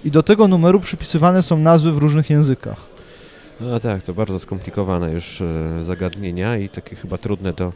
I 0.03 0.11
do 0.11 0.23
tego 0.23 0.47
numeru 0.47 0.79
przypisywane 0.79 1.41
są 1.41 1.57
nazwy 1.57 1.91
w 1.91 1.97
różnych 1.97 2.29
językach. 2.29 2.90
No 3.61 3.79
tak, 3.79 4.03
to 4.03 4.13
bardzo 4.13 4.39
skomplikowane 4.39 5.11
już 5.11 5.41
e, 5.41 5.85
zagadnienia 5.85 6.57
i 6.57 6.69
takie 6.69 6.95
chyba 6.95 7.17
trudne 7.17 7.53
do 7.53 7.73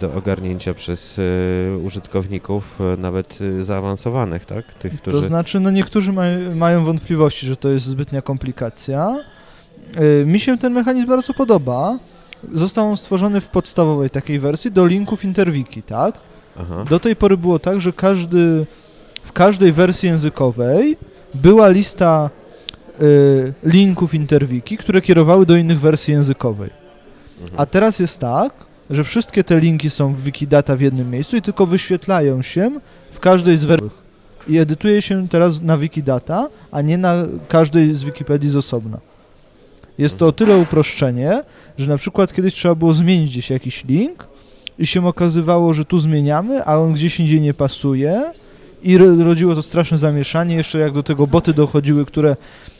do 0.00 0.14
ogarnięcia 0.14 0.74
przez 0.74 1.18
y, 1.18 1.78
użytkowników 1.84 2.78
y, 2.94 2.96
nawet 2.96 3.40
y, 3.40 3.64
zaawansowanych, 3.64 4.46
tak? 4.46 4.74
Tych, 4.74 5.00
którzy... 5.00 5.16
To 5.16 5.22
znaczy, 5.22 5.60
no 5.60 5.70
niektórzy 5.70 6.12
maj, 6.12 6.38
mają 6.54 6.84
wątpliwości, 6.84 7.46
że 7.46 7.56
to 7.56 7.68
jest 7.68 7.86
zbytnia 7.86 8.22
komplikacja. 8.22 9.16
Mi 10.26 10.40
się 10.40 10.58
ten 10.58 10.72
mechanizm 10.72 11.08
bardzo 11.08 11.34
podoba. 11.34 11.98
Został 12.52 12.86
on 12.86 12.96
stworzony 12.96 13.40
w 13.40 13.48
podstawowej 13.48 14.10
takiej 14.10 14.38
wersji 14.38 14.72
do 14.72 14.86
linków 14.86 15.24
Interwiki, 15.24 15.82
tak? 15.82 16.14
Aha. 16.60 16.84
Do 16.90 17.00
tej 17.00 17.16
pory 17.16 17.36
było 17.36 17.58
tak, 17.58 17.80
że 17.80 17.92
każdy, 17.92 18.66
w 19.24 19.32
każdej 19.32 19.72
wersji 19.72 20.08
językowej 20.08 20.96
była 21.34 21.68
lista 21.68 22.30
linków 23.62 24.14
Interwiki, 24.14 24.76
które 24.76 25.00
kierowały 25.00 25.46
do 25.46 25.56
innych 25.56 25.80
wersji 25.80 26.14
językowej. 26.14 26.70
Mhm. 27.40 27.60
A 27.60 27.66
teraz 27.66 27.98
jest 27.98 28.18
tak, 28.18 28.52
że 28.90 29.04
wszystkie 29.04 29.44
te 29.44 29.60
linki 29.60 29.90
są 29.90 30.14
w 30.14 30.22
Wikidata 30.22 30.76
w 30.76 30.80
jednym 30.80 31.10
miejscu 31.10 31.36
i 31.36 31.42
tylko 31.42 31.66
wyświetlają 31.66 32.42
się 32.42 32.70
w 33.10 33.20
każdej 33.20 33.56
z 33.56 33.64
wersji. 33.64 33.90
I 34.48 34.58
edytuje 34.58 35.02
się 35.02 35.28
teraz 35.28 35.62
na 35.62 35.78
Wikidata, 35.78 36.48
a 36.70 36.82
nie 36.82 36.98
na 36.98 37.14
każdej 37.48 37.94
z 37.94 38.04
Wikipedii 38.04 38.50
z 38.50 38.56
osobna. 38.56 38.98
Jest 39.98 40.18
to 40.18 40.26
o 40.26 40.32
tyle 40.32 40.56
uproszczenie, 40.56 41.42
że 41.78 41.86
na 41.86 41.96
przykład 41.96 42.32
kiedyś 42.32 42.54
trzeba 42.54 42.74
było 42.74 42.94
zmienić 42.94 43.30
gdzieś 43.30 43.50
jakiś 43.50 43.84
link 43.84 44.26
i 44.78 44.86
się 44.86 45.06
okazywało, 45.06 45.74
że 45.74 45.84
tu 45.84 45.98
zmieniamy, 45.98 46.64
a 46.64 46.78
on 46.78 46.92
gdzieś 46.92 47.20
indziej 47.20 47.40
nie 47.40 47.54
pasuje 47.54 48.32
i 48.82 48.98
rodziło 48.98 49.54
to 49.54 49.62
straszne 49.62 49.98
zamieszanie. 49.98 50.56
Jeszcze 50.56 50.78
jak 50.78 50.92
do 50.92 51.02
tego 51.02 51.26
boty 51.26 51.52
dochodziły, 51.54 52.04
które 52.04 52.36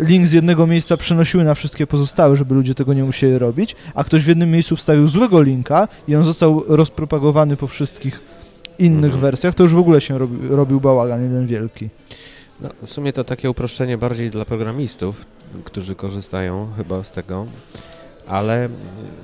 link 0.00 0.26
z 0.26 0.32
jednego 0.32 0.66
miejsca 0.66 0.96
przenosiły 0.96 1.44
na 1.44 1.54
wszystkie 1.54 1.86
pozostałe, 1.86 2.36
żeby 2.36 2.54
ludzie 2.54 2.74
tego 2.74 2.94
nie 2.94 3.04
musieli 3.04 3.38
robić, 3.38 3.76
a 3.94 4.04
ktoś 4.04 4.24
w 4.24 4.28
jednym 4.28 4.50
miejscu 4.50 4.76
wstawił 4.76 5.08
złego 5.08 5.42
linka 5.42 5.88
i 6.08 6.16
on 6.16 6.24
został 6.24 6.64
rozpropagowany 6.68 7.56
po 7.56 7.66
wszystkich 7.66 8.20
innych 8.78 9.04
mhm. 9.04 9.20
wersjach, 9.20 9.54
to 9.54 9.62
już 9.62 9.74
w 9.74 9.78
ogóle 9.78 10.00
się 10.00 10.18
robi, 10.18 10.48
robił 10.48 10.80
bałagan 10.80 11.22
jeden 11.22 11.46
wielki. 11.46 11.88
No, 12.60 12.68
w 12.86 12.90
sumie 12.90 13.12
to 13.12 13.24
takie 13.24 13.50
uproszczenie 13.50 13.98
bardziej 13.98 14.30
dla 14.30 14.44
programistów, 14.44 15.24
którzy 15.64 15.94
korzystają 15.94 16.68
chyba 16.76 17.04
z 17.04 17.12
tego, 17.12 17.46
ale... 18.26 18.68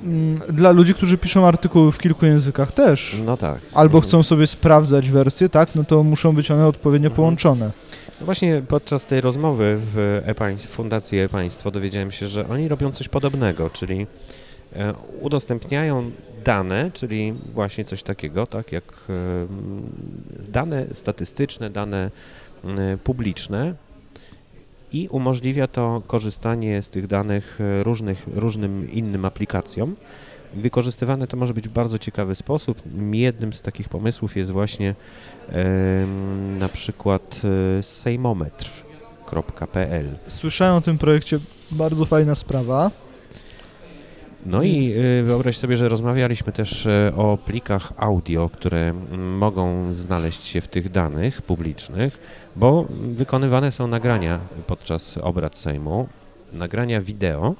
Mm, 0.04 0.40
dla 0.52 0.70
ludzi, 0.70 0.94
którzy 0.94 1.18
piszą 1.18 1.47
artykuły 1.47 1.92
w 1.92 1.99
kilku 1.99 2.26
językach 2.26 2.73
też. 2.73 3.16
No 3.25 3.37
tak. 3.37 3.58
Albo 3.75 3.99
mhm. 3.99 4.08
chcą 4.08 4.23
sobie 4.23 4.47
sprawdzać 4.47 5.11
wersje, 5.11 5.49
tak, 5.49 5.75
no 5.75 5.85
to 5.85 6.02
muszą 6.02 6.35
być 6.35 6.50
one 6.50 6.66
odpowiednio 6.66 7.06
mhm. 7.06 7.16
połączone. 7.16 7.70
No 8.20 8.26
właśnie 8.26 8.62
podczas 8.68 9.06
tej 9.06 9.20
rozmowy 9.20 9.78
w 9.94 10.22
e 10.26 10.56
Fundacji 10.68 11.18
e-Państwo 11.18 11.70
dowiedziałem 11.70 12.12
się, 12.12 12.28
że 12.28 12.48
oni 12.48 12.68
robią 12.68 12.92
coś 12.92 13.08
podobnego, 13.08 13.70
czyli 13.70 14.06
e, 14.72 14.94
udostępniają 15.20 16.10
dane, 16.44 16.90
czyli 16.94 17.34
właśnie 17.54 17.84
coś 17.84 18.02
takiego, 18.02 18.46
tak 18.46 18.72
jak 18.72 18.84
e, 18.84 19.46
dane 20.48 20.86
statystyczne, 20.92 21.70
dane 21.70 22.10
publiczne 23.04 23.74
i 24.92 25.08
umożliwia 25.08 25.66
to 25.66 26.02
korzystanie 26.06 26.82
z 26.82 26.90
tych 26.90 27.06
danych 27.06 27.58
różnych, 27.82 28.26
różnym 28.34 28.92
innym 28.92 29.24
aplikacjom. 29.24 29.96
Wykorzystywane 30.54 31.26
to 31.26 31.36
może 31.36 31.54
być 31.54 31.68
w 31.68 31.72
bardzo 31.72 31.98
ciekawy 31.98 32.34
sposób. 32.34 32.82
Jednym 33.12 33.52
z 33.52 33.62
takich 33.62 33.88
pomysłów 33.88 34.36
jest 34.36 34.50
właśnie 34.50 34.94
na 36.58 36.68
przykład 36.68 37.40
e, 37.78 37.82
sejmometr.pl. 37.82 40.06
Słyszałem 40.26 40.74
o 40.74 40.80
tym 40.80 40.98
projekcie, 40.98 41.38
bardzo 41.70 42.04
fajna 42.04 42.34
sprawa. 42.34 42.90
No 44.46 44.62
i 44.62 44.92
e, 44.92 45.22
wyobraź 45.22 45.56
sobie, 45.56 45.76
że 45.76 45.88
rozmawialiśmy 45.88 46.52
też 46.52 46.86
e, 46.86 47.12
o 47.16 47.38
plikach 47.46 47.92
audio, 47.96 48.48
które 48.48 48.92
mogą 49.38 49.94
znaleźć 49.94 50.44
się 50.44 50.60
w 50.60 50.68
tych 50.68 50.90
danych 50.90 51.42
publicznych, 51.42 52.18
bo 52.56 52.86
wykonywane 52.90 53.72
są 53.72 53.86
nagrania 53.86 54.40
podczas 54.66 55.18
obrad 55.18 55.56
Sejmu, 55.56 56.08
nagrania 56.52 57.00
wideo, 57.00 57.54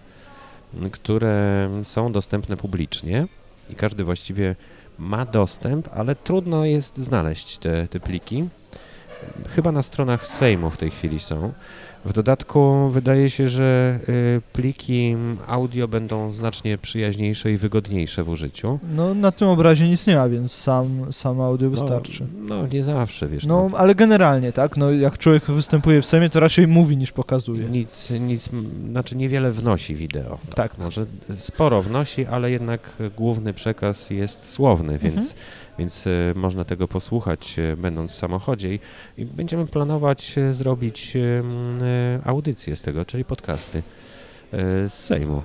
które 0.93 1.71
są 1.85 2.13
dostępne 2.13 2.57
publicznie 2.57 3.27
i 3.71 3.75
każdy 3.75 4.05
właściwie 4.05 4.57
ma 4.99 5.25
dostęp, 5.25 5.89
ale 5.95 6.15
trudno 6.15 6.65
jest 6.65 6.99
znaleźć 6.99 7.59
te, 7.59 7.89
te 7.89 8.01
pliki. 8.01 8.49
Chyba 9.49 9.73
na 9.73 9.83
stronach 9.83 10.27
Sejmu 10.27 10.71
w 10.71 10.77
tej 10.77 10.91
chwili 10.91 11.21
są. 11.21 11.53
W 12.05 12.13
dodatku 12.13 12.91
wydaje 12.91 13.31
się, 13.31 13.49
że 13.49 14.01
y, 14.09 14.41
pliki 14.53 15.17
audio 15.47 15.89
będą 15.89 16.33
znacznie 16.33 16.79
przyjaźniejsze 16.79 17.53
i 17.53 17.57
wygodniejsze 17.57 18.25
w 18.25 18.29
użyciu. 18.29 18.79
No 18.97 19.15
na 19.15 19.33
tym 19.33 19.49
obrazie 19.49 19.89
nic 19.89 20.07
nie 20.07 20.17
ma, 20.17 20.29
więc 20.29 20.53
sam, 20.53 21.13
sam 21.13 21.41
audio 21.41 21.65
no, 21.65 21.71
wystarczy. 21.71 22.27
No, 22.39 22.63
no 22.63 22.67
nie 22.67 22.85
zawsze, 22.85 23.29
wiesz. 23.29 23.47
No, 23.47 23.69
no, 23.73 23.79
ale 23.79 23.95
generalnie, 23.95 24.53
tak? 24.53 24.77
No 24.77 24.91
jak 24.91 25.19
człowiek 25.19 25.45
występuje 25.45 26.03
w 26.03 26.07
Sejmie, 26.07 26.31
to 26.31 26.41
raczej 26.41 26.67
mówi 26.67 26.97
niż 26.97 27.13
pokazuje. 27.13 27.65
Nic, 27.65 28.11
nic, 28.21 28.49
znaczy 28.91 29.17
niewiele 29.17 29.53
wnosi 29.53 29.95
wideo. 29.95 30.39
Tak. 30.47 30.55
tak. 30.55 30.79
Może 30.79 31.07
sporo 31.39 31.83
wnosi, 31.83 32.27
ale 32.27 32.51
jednak 32.51 32.81
główny 33.17 33.55
przekaz 33.55 34.11
jest 34.11 34.51
słowny, 34.51 34.99
więc 34.99 35.17
mhm 35.17 35.35
więc 35.79 36.07
e, 36.07 36.11
można 36.35 36.65
tego 36.65 36.89
posłuchać 36.89 37.59
e, 37.59 37.77
będąc 37.77 38.13
w 38.13 38.17
samochodzie 38.17 38.79
i, 39.19 39.25
będziemy 39.25 39.67
planować 39.67 40.39
e, 40.39 40.53
zrobić 40.53 41.17
audycję 42.25 42.77
z 42.77 42.83
tego, 42.83 43.05
czyli 43.05 43.25
podcasty 43.25 43.83
z 44.89 44.93
Sejmu. 44.93 45.43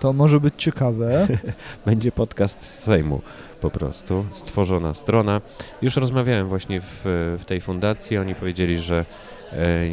To 0.00 0.12
może 0.12 0.40
być 0.40 0.54
ciekawe. 0.56 1.28
Będzie 1.86 2.12
podcast 2.12 2.66
z 2.66 2.78
Sejmu 2.78 3.20
po 3.60 3.70
prostu, 3.70 4.24
stworzona 4.32 4.94
strona. 4.94 5.40
Już 5.82 5.96
rozmawiałem 5.96 6.48
właśnie 6.48 6.80
w, 6.80 7.00
w 7.40 7.44
tej 7.46 7.60
fundacji, 7.60 8.18
oni 8.18 8.34
powiedzieli, 8.34 8.78
że 8.78 9.04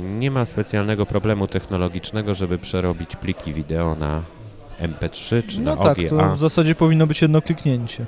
nie 0.02 0.32
ma 0.32 0.46
specjalnego 0.46 1.06
problemu 1.06 1.48
technologicznego, 1.48 2.34
żeby 2.34 2.58
przerobić 2.58 3.16
pliki 3.16 3.54
wideo 3.54 3.96
na 3.96 4.22
MP3 4.82 5.44
czy 5.48 5.62
no 5.62 5.76
na 5.76 5.84
tak, 5.84 6.00
OGA. 6.00 6.10
to 6.10 6.36
w 6.36 6.40
zasadzie 6.40 6.76
powinno 6.76 7.08
być 7.08 7.22
jedno 7.22 7.42
kliknięcie. 7.42 8.06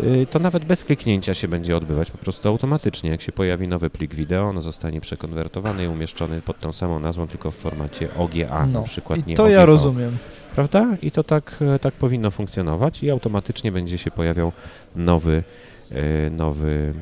Y, 0.00 0.26
to 0.30 0.38
nawet 0.38 0.64
bez 0.64 0.84
kliknięcia 0.84 1.34
się 1.34 1.48
będzie 1.48 1.76
odbywać 1.76 2.10
po 2.10 2.18
prostu 2.18 2.48
automatycznie. 2.48 3.10
Jak 3.10 3.22
się 3.22 3.32
pojawi 3.32 3.68
nowy 3.68 3.90
plik 3.90 4.14
wideo, 4.14 4.42
on 4.42 4.62
zostanie 4.62 5.00
przekonwertowany 5.00 5.84
i 5.84 5.88
umieszczony 5.88 6.42
pod 6.42 6.60
tą 6.60 6.72
samą 6.72 7.00
nazwą, 7.00 7.26
tylko 7.26 7.50
w 7.50 7.56
formacie 7.56 8.14
OGA 8.14 8.66
no. 8.66 8.80
na 8.80 8.86
przykład, 8.86 9.18
I 9.18 9.22
nie 9.26 9.36
to 9.36 9.42
OGV. 9.42 9.54
ja 9.54 9.66
rozumiem. 9.66 10.16
Prawda? 10.54 10.96
I 11.02 11.10
to 11.10 11.24
tak, 11.24 11.58
e, 11.74 11.78
tak 11.78 11.94
powinno 11.94 12.30
funkcjonować 12.30 13.02
i 13.02 13.10
automatycznie 13.10 13.72
będzie 13.72 13.98
się 13.98 14.10
pojawiał 14.10 14.52
nowy 14.96 15.42
e, 15.90 16.30
nowy 16.30 16.94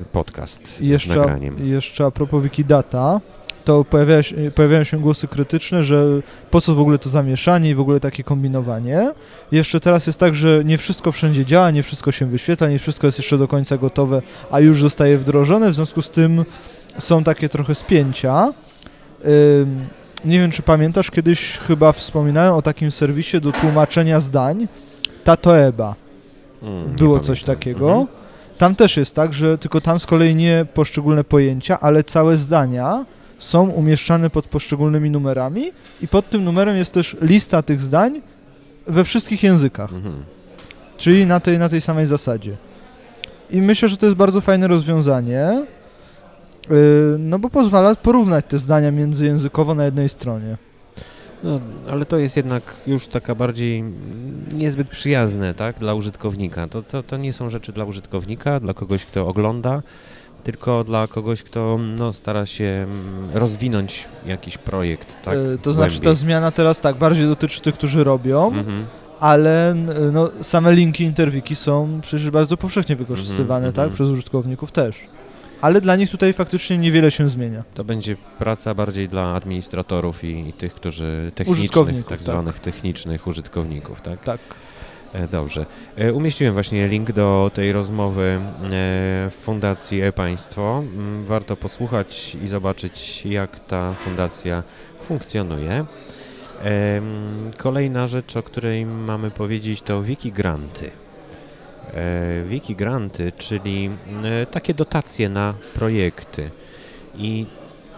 e, 0.00 0.04
podcast 0.12 0.80
jeszcze, 0.80 1.12
z 1.12 1.16
nagraniem. 1.16 1.66
Jeszcze 1.66 2.04
a 2.04 2.10
propos 2.10 2.42
Wikidata, 2.42 3.20
to 3.68 3.84
pojawia 3.84 4.22
się, 4.22 4.36
pojawiają 4.54 4.84
się 4.84 5.00
głosy 5.00 5.28
krytyczne, 5.28 5.82
że 5.82 6.04
po 6.50 6.60
co 6.60 6.74
w 6.74 6.80
ogóle 6.80 6.98
to 6.98 7.08
zamieszanie 7.08 7.70
i 7.70 7.74
w 7.74 7.80
ogóle 7.80 8.00
takie 8.00 8.24
kombinowanie. 8.24 9.12
Jeszcze 9.52 9.80
teraz 9.80 10.06
jest 10.06 10.18
tak, 10.18 10.34
że 10.34 10.62
nie 10.64 10.78
wszystko 10.78 11.12
wszędzie 11.12 11.44
działa, 11.44 11.70
nie 11.70 11.82
wszystko 11.82 12.12
się 12.12 12.26
wyświetla, 12.26 12.68
nie 12.68 12.78
wszystko 12.78 13.06
jest 13.06 13.18
jeszcze 13.18 13.38
do 13.38 13.48
końca 13.48 13.76
gotowe, 13.76 14.22
a 14.50 14.60
już 14.60 14.80
zostaje 14.80 15.18
wdrożone, 15.18 15.70
w 15.70 15.74
związku 15.74 16.02
z 16.02 16.10
tym 16.10 16.44
są 16.98 17.24
takie 17.24 17.48
trochę 17.48 17.74
spięcia. 17.74 18.52
nie 20.24 20.40
wiem 20.40 20.50
czy 20.50 20.62
pamiętasz, 20.62 21.10
kiedyś 21.10 21.58
chyba 21.58 21.92
wspominałem 21.92 22.54
o 22.54 22.62
takim 22.62 22.90
serwisie 22.90 23.40
do 23.40 23.52
tłumaczenia 23.52 24.20
zdań, 24.20 24.68
Tatoeba. 25.24 25.94
Mm, 26.62 26.96
Było 26.96 27.20
coś 27.20 27.42
takiego. 27.42 27.88
Mhm. 27.88 28.06
Tam 28.58 28.74
też 28.74 28.96
jest 28.96 29.14
tak, 29.14 29.32
że 29.32 29.58
tylko 29.58 29.80
tam 29.80 30.00
z 30.00 30.06
kolei 30.06 30.34
nie 30.34 30.66
poszczególne 30.74 31.24
pojęcia, 31.24 31.80
ale 31.80 32.04
całe 32.04 32.36
zdania 32.36 33.04
są 33.38 33.68
umieszczane 33.68 34.30
pod 34.30 34.46
poszczególnymi 34.46 35.10
numerami 35.10 35.64
i 36.00 36.08
pod 36.08 36.30
tym 36.30 36.44
numerem 36.44 36.76
jest 36.76 36.92
też 36.94 37.16
lista 37.20 37.62
tych 37.62 37.80
zdań 37.80 38.20
we 38.86 39.04
wszystkich 39.04 39.42
językach, 39.42 39.92
Mhm. 39.92 40.24
czyli 40.96 41.26
na 41.26 41.40
tej, 41.40 41.58
na 41.58 41.68
tej 41.68 41.80
samej 41.80 42.06
zasadzie. 42.06 42.56
I 43.50 43.62
myślę, 43.62 43.88
że 43.88 43.96
to 43.96 44.06
jest 44.06 44.16
bardzo 44.16 44.40
fajne 44.40 44.68
rozwiązanie, 44.68 45.66
yy, 46.70 46.76
no 47.18 47.38
bo 47.38 47.50
pozwala 47.50 47.94
porównać 47.94 48.44
te 48.48 48.58
zdania 48.58 48.90
międzyjęzykowo 48.90 49.74
na 49.74 49.84
jednej 49.84 50.08
stronie. 50.08 50.56
No, 51.44 51.60
ale 51.90 52.06
to 52.06 52.18
jest 52.18 52.36
jednak 52.36 52.62
już 52.86 53.06
taka 53.06 53.34
bardziej 53.34 53.84
niezbyt 54.52 54.88
przyjazne, 54.88 55.54
tak, 55.54 55.78
dla 55.78 55.94
użytkownika. 55.94 56.68
To, 56.68 56.82
to, 56.82 57.02
to 57.02 57.16
nie 57.16 57.32
są 57.32 57.50
rzeczy 57.50 57.72
dla 57.72 57.84
użytkownika, 57.84 58.60
dla 58.60 58.74
kogoś, 58.74 59.04
kto 59.04 59.26
ogląda, 59.28 59.82
tylko 60.44 60.84
dla 60.84 61.06
kogoś, 61.06 61.42
kto 61.42 61.78
no, 61.96 62.12
stara 62.12 62.46
się 62.46 62.64
mm, 62.64 63.28
rozwinąć 63.34 64.08
jakiś 64.26 64.58
projekt, 64.58 65.22
tak, 65.24 65.34
Yy, 65.34 65.58
to 65.62 65.72
znaczy 65.72 65.96
ta 65.96 66.02
głębiej. 66.02 66.16
zmiana 66.20 66.50
teraz 66.50 66.80
tak 66.80 66.96
bardziej 66.96 67.26
dotyczy 67.26 67.60
tych, 67.60 67.74
którzy 67.74 68.04
robią, 68.04 68.46
Mhm. 68.46 68.84
ale 69.20 69.74
no, 70.12 70.30
same 70.42 70.72
linki 70.72 71.04
interwiki 71.04 71.56
są 71.56 72.00
przecież 72.02 72.30
bardzo 72.30 72.56
powszechnie 72.56 72.96
wykorzystywane, 72.96 73.56
Mhm, 73.66 73.72
tak, 73.72 73.82
mhm. 73.84 73.94
przez 73.94 74.08
użytkowników 74.10 74.72
też. 74.72 75.00
Ale 75.60 75.80
dla 75.80 75.96
nich 75.96 76.10
tutaj 76.10 76.32
faktycznie 76.32 76.78
niewiele 76.78 77.10
się 77.10 77.28
zmienia. 77.28 77.62
To 77.74 77.84
będzie 77.84 78.16
praca 78.38 78.74
bardziej 78.74 79.08
dla 79.08 79.34
administratorów 79.34 80.24
i, 80.24 80.48
i 80.48 80.52
tych, 80.52 80.72
którzy 80.72 81.32
technicznych, 81.34 82.06
tak 82.06 82.18
tak. 82.18 82.18
zwanych 82.20 82.60
technicznych 82.60 83.26
użytkowników, 83.26 84.00
tak? 84.00 84.24
Tak. 84.24 84.40
E, 85.12 85.28
Dobrze. 85.28 85.66
E, 85.96 86.12
Umieściłem 86.12 86.54
właśnie 86.54 86.88
link 86.88 87.12
do 87.12 87.50
tej 87.54 87.72
rozmowy 87.72 88.22
e, 88.22 88.40
w 89.30 89.34
Fundacji 89.42 90.02
E-Państwo. 90.02 90.78
Mm, 90.78 91.24
Warto 91.24 91.56
posłuchać 91.56 92.36
i 92.44 92.48
zobaczyć, 92.48 93.26
jak 93.26 93.60
ta 93.60 93.94
fundacja 94.04 94.62
funkcjonuje. 95.02 95.84
Em, 96.62 97.50
Kolejna 97.58 98.08
rzecz, 98.08 98.36
o 98.36 98.42
której 98.42 98.86
mamy 98.86 99.30
powiedzieć, 99.30 99.82
to 99.82 100.02
Wikigranty. 100.02 100.90
Wikigranty, 102.46 103.32
czyli 103.32 103.90
takie 104.50 104.74
dotacje 104.74 105.28
na 105.28 105.54
projekty. 105.74 106.50
I 107.16 107.46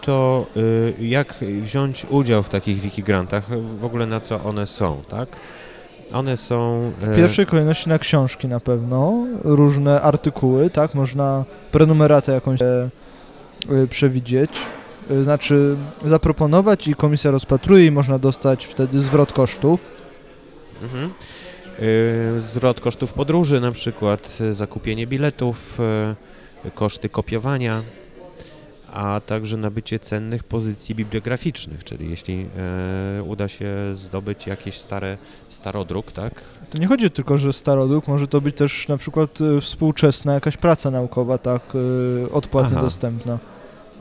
to 0.01 0.45
jak 0.99 1.35
wziąć 1.61 2.05
udział 2.09 2.43
w 2.43 2.49
takich 2.49 2.79
Wikigrantach, 2.79 3.43
w 3.79 3.85
ogóle 3.85 4.05
na 4.05 4.19
co 4.19 4.43
one 4.43 4.67
są, 4.67 5.01
tak? 5.09 5.29
One 6.13 6.37
są... 6.37 6.91
W 6.99 7.15
pierwszej 7.15 7.45
kolejności 7.45 7.89
na 7.89 7.99
książki 7.99 8.47
na 8.47 8.59
pewno, 8.59 9.25
różne 9.43 10.01
artykuły, 10.01 10.69
tak, 10.69 10.95
można 10.95 11.45
prenumeratę 11.71 12.31
jakąś 12.31 12.61
e, 12.61 12.89
e, 13.69 13.87
przewidzieć, 13.87 14.51
e, 15.09 15.23
znaczy 15.23 15.75
zaproponować 16.05 16.87
i 16.87 16.95
komisja 16.95 17.31
rozpatruje 17.31 17.85
i 17.85 17.91
można 17.91 18.19
dostać 18.19 18.65
wtedy 18.65 18.99
zwrot 18.99 19.33
kosztów. 19.33 19.83
Mhm. 20.83 21.13
Zwrot 22.41 22.81
kosztów 22.81 23.13
podróży 23.13 23.59
na 23.59 23.71
przykład, 23.71 24.37
zakupienie 24.51 25.07
biletów, 25.07 25.77
koszty 26.75 27.09
kopiowania, 27.09 27.83
a 28.91 29.21
także 29.25 29.57
nabycie 29.57 29.99
cennych 29.99 30.43
pozycji 30.43 30.95
bibliograficznych, 30.95 31.83
czyli 31.83 32.09
jeśli 32.09 32.45
e, 33.17 33.23
uda 33.23 33.47
się 33.47 33.75
zdobyć 33.93 34.47
jakieś 34.47 34.77
stare 34.77 35.17
starodruk, 35.49 36.11
tak? 36.11 36.33
To 36.69 36.77
nie 36.77 36.87
chodzi 36.87 37.11
tylko, 37.11 37.37
że 37.37 37.53
starodruk, 37.53 38.07
może 38.07 38.27
to 38.27 38.41
być 38.41 38.57
też 38.57 38.87
na 38.87 38.97
przykład 38.97 39.39
e, 39.41 39.61
współczesna 39.61 40.33
jakaś 40.33 40.57
praca 40.57 40.91
naukowa, 40.91 41.37
tak, 41.37 41.61
e, 42.25 42.31
odpłatnie 42.31 42.73
Aha. 42.77 42.81
dostępna. 42.81 43.39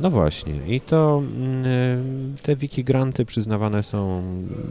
No 0.01 0.11
właśnie, 0.11 0.55
i 0.67 0.81
to 0.81 1.23
mm, 1.37 2.37
te 2.43 2.57
wikigranty 2.57 3.25
przyznawane 3.25 3.83
są 3.83 4.23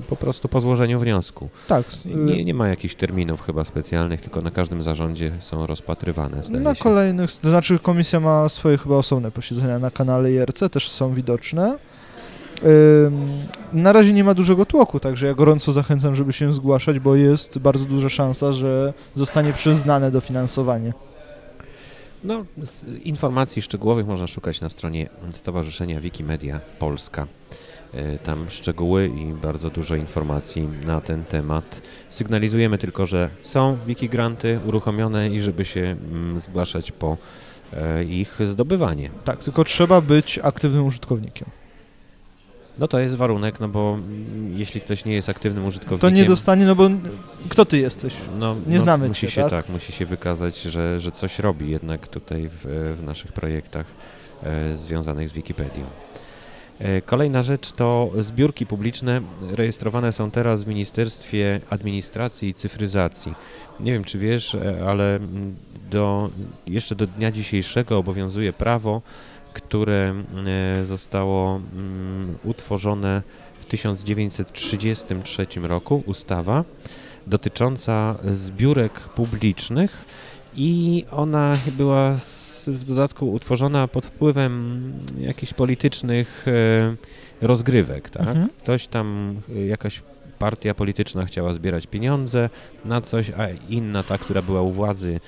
po 0.07 0.15
prostu 0.15 0.47
po 0.47 0.61
złożeniu 0.61 0.99
wniosku. 0.99 1.49
Tak, 1.67 1.85
Nie, 2.05 2.45
nie 2.45 2.53
ma 2.53 2.67
jakichś 2.67 2.95
terminów 2.95 3.41
chyba 3.41 3.65
specjalnych, 3.65 4.21
tylko 4.21 4.41
na 4.41 4.51
każdym 4.51 4.81
zarządzie 4.81 5.31
są 5.39 5.67
rozpatrywane. 5.67 6.41
Na 6.49 6.75
się. 6.75 6.83
kolejnych, 6.83 7.31
to 7.41 7.49
znaczy 7.49 7.79
komisja 7.79 8.19
ma 8.19 8.49
swoje 8.49 8.77
chyba 8.77 8.95
osobne 8.95 9.31
posiedzenia 9.31 9.79
na 9.79 9.91
kanale 9.91 10.31
IRC, 10.31 10.69
też 10.71 10.89
są 10.89 11.13
widoczne. 11.13 11.77
Na 13.73 13.93
razie 13.93 14.13
nie 14.13 14.23
ma 14.23 14.33
dużego 14.33 14.65
tłoku, 14.65 14.99
także 14.99 15.27
ja 15.27 15.33
gorąco 15.33 15.71
zachęcam, 15.71 16.15
żeby 16.15 16.33
się 16.33 16.53
zgłaszać, 16.53 16.99
bo 16.99 17.15
jest 17.15 17.59
bardzo 17.59 17.85
duża 17.85 18.09
szansa, 18.09 18.53
że 18.53 18.93
zostanie 19.15 19.53
przyznane 19.53 20.11
dofinansowanie. 20.11 20.93
No, 22.23 22.45
informacji 23.03 23.61
szczegółowych 23.61 24.07
można 24.07 24.27
szukać 24.27 24.61
na 24.61 24.69
stronie 24.69 25.09
Stowarzyszenia 25.33 26.01
Wikimedia 26.01 26.59
Polska. 26.79 27.27
E, 27.93 28.17
Tam 28.17 28.49
szczegóły 28.49 29.07
i 29.07 29.33
bardzo 29.33 29.69
dużo 29.69 29.95
informacji 29.95 30.69
na 30.85 31.01
ten 31.01 31.25
temat. 31.25 31.81
Sygnalizujemy 32.09 32.77
tylko, 32.77 33.05
że 33.05 33.29
są 33.41 33.77
wikigranty 33.87 34.59
uruchomione 34.65 35.29
i 35.29 35.41
żeby 35.41 35.65
się 35.65 35.81
mm, 36.11 36.39
zgłaszać 36.39 36.91
po 36.91 37.17
e, 37.73 38.03
ich 38.03 38.37
zdobywanie. 38.45 39.09
Tak, 39.25 39.43
tylko 39.43 39.63
trzeba 39.63 40.01
być 40.01 40.39
aktywnym 40.43 40.85
użytkownikiem. 40.85 41.49
No 42.79 42.87
to 42.87 42.99
jest 42.99 43.15
warunek, 43.15 43.59
no 43.59 43.67
bo 43.67 43.97
jeśli 44.55 44.81
ktoś 44.81 45.05
nie 45.05 45.13
jest 45.13 45.29
aktywnym 45.29 45.65
użytkownikiem... 45.65 46.09
To 46.09 46.15
nie 46.15 46.25
dostanie, 46.25 46.65
no 46.65 46.75
bo 46.75 46.89
kto 47.49 47.65
ty 47.65 47.77
jesteś? 47.77 48.13
No, 48.39 48.55
Nie 48.67 48.75
no, 48.75 48.81
znamy 48.81 49.07
musi 49.07 49.27
cię, 49.27 49.33
się 49.33 49.49
tak? 49.49 49.69
musi 49.69 49.91
się 49.91 50.05
wykazać, 50.05 50.61
że, 50.61 50.99
że 50.99 51.11
coś 51.11 51.39
robi 51.39 51.69
jednak 51.69 52.07
tutaj 52.07 52.49
w, 52.49 52.95
w 52.99 53.03
naszych 53.03 53.31
projektach 53.31 53.85
e, 54.43 54.77
związanych 54.77 55.29
z 55.29 55.31
Wikipedią. 55.31 55.83
E, 56.79 57.01
kolejna 57.01 57.43
rzecz 57.43 57.71
to 57.71 58.11
zbiórki 58.19 58.65
publiczne 58.65 59.21
rejestrowane 59.51 60.13
są 60.13 60.31
teraz 60.31 60.63
w 60.63 60.67
Ministerstwie 60.67 61.61
Administracji 61.69 62.49
i 62.49 62.53
Cyfryzacji. 62.53 63.33
Nie 63.79 63.93
wiem, 63.93 64.03
czy 64.03 64.19
wiesz, 64.19 64.55
e, 64.55 64.85
ale 64.87 65.19
do, 65.91 66.29
jeszcze 66.67 66.95
do 66.95 67.07
dnia 67.07 67.31
dzisiejszego 67.31 67.97
obowiązuje 67.97 68.53
prawo, 68.53 69.01
które 69.61 70.23
e, 70.81 70.85
zostało 70.85 71.55
mm, 71.55 72.35
utworzone 72.43 73.21
w 73.59 73.65
1933 73.65 75.47
roku, 75.61 76.03
ustawa, 76.05 76.63
dotycząca 77.27 78.15
zbiórek 78.33 78.99
publicznych 78.99 80.05
i 80.55 81.05
ona 81.11 81.57
była 81.77 82.17
w 82.67 82.85
dodatku 82.85 83.31
utworzona 83.31 83.87
pod 83.87 84.05
wpływem 84.05 84.93
jakichś 85.19 85.53
politycznych 85.53 86.45
e, 86.47 86.95
rozgrywek, 87.47 88.09
tak? 88.09 88.27
Mhm. 88.27 88.49
Ktoś 88.63 88.87
tam, 88.87 89.35
e, 89.55 89.65
jakaś 89.65 90.01
partia 90.39 90.73
polityczna 90.73 91.25
chciała 91.25 91.53
zbierać 91.53 91.87
pieniądze 91.87 92.49
na 92.85 93.01
coś, 93.01 93.29
a 93.29 93.47
inna, 93.69 94.03
ta, 94.03 94.17
która 94.17 94.41
była 94.41 94.61
u 94.61 94.71
władzy, 94.71 95.19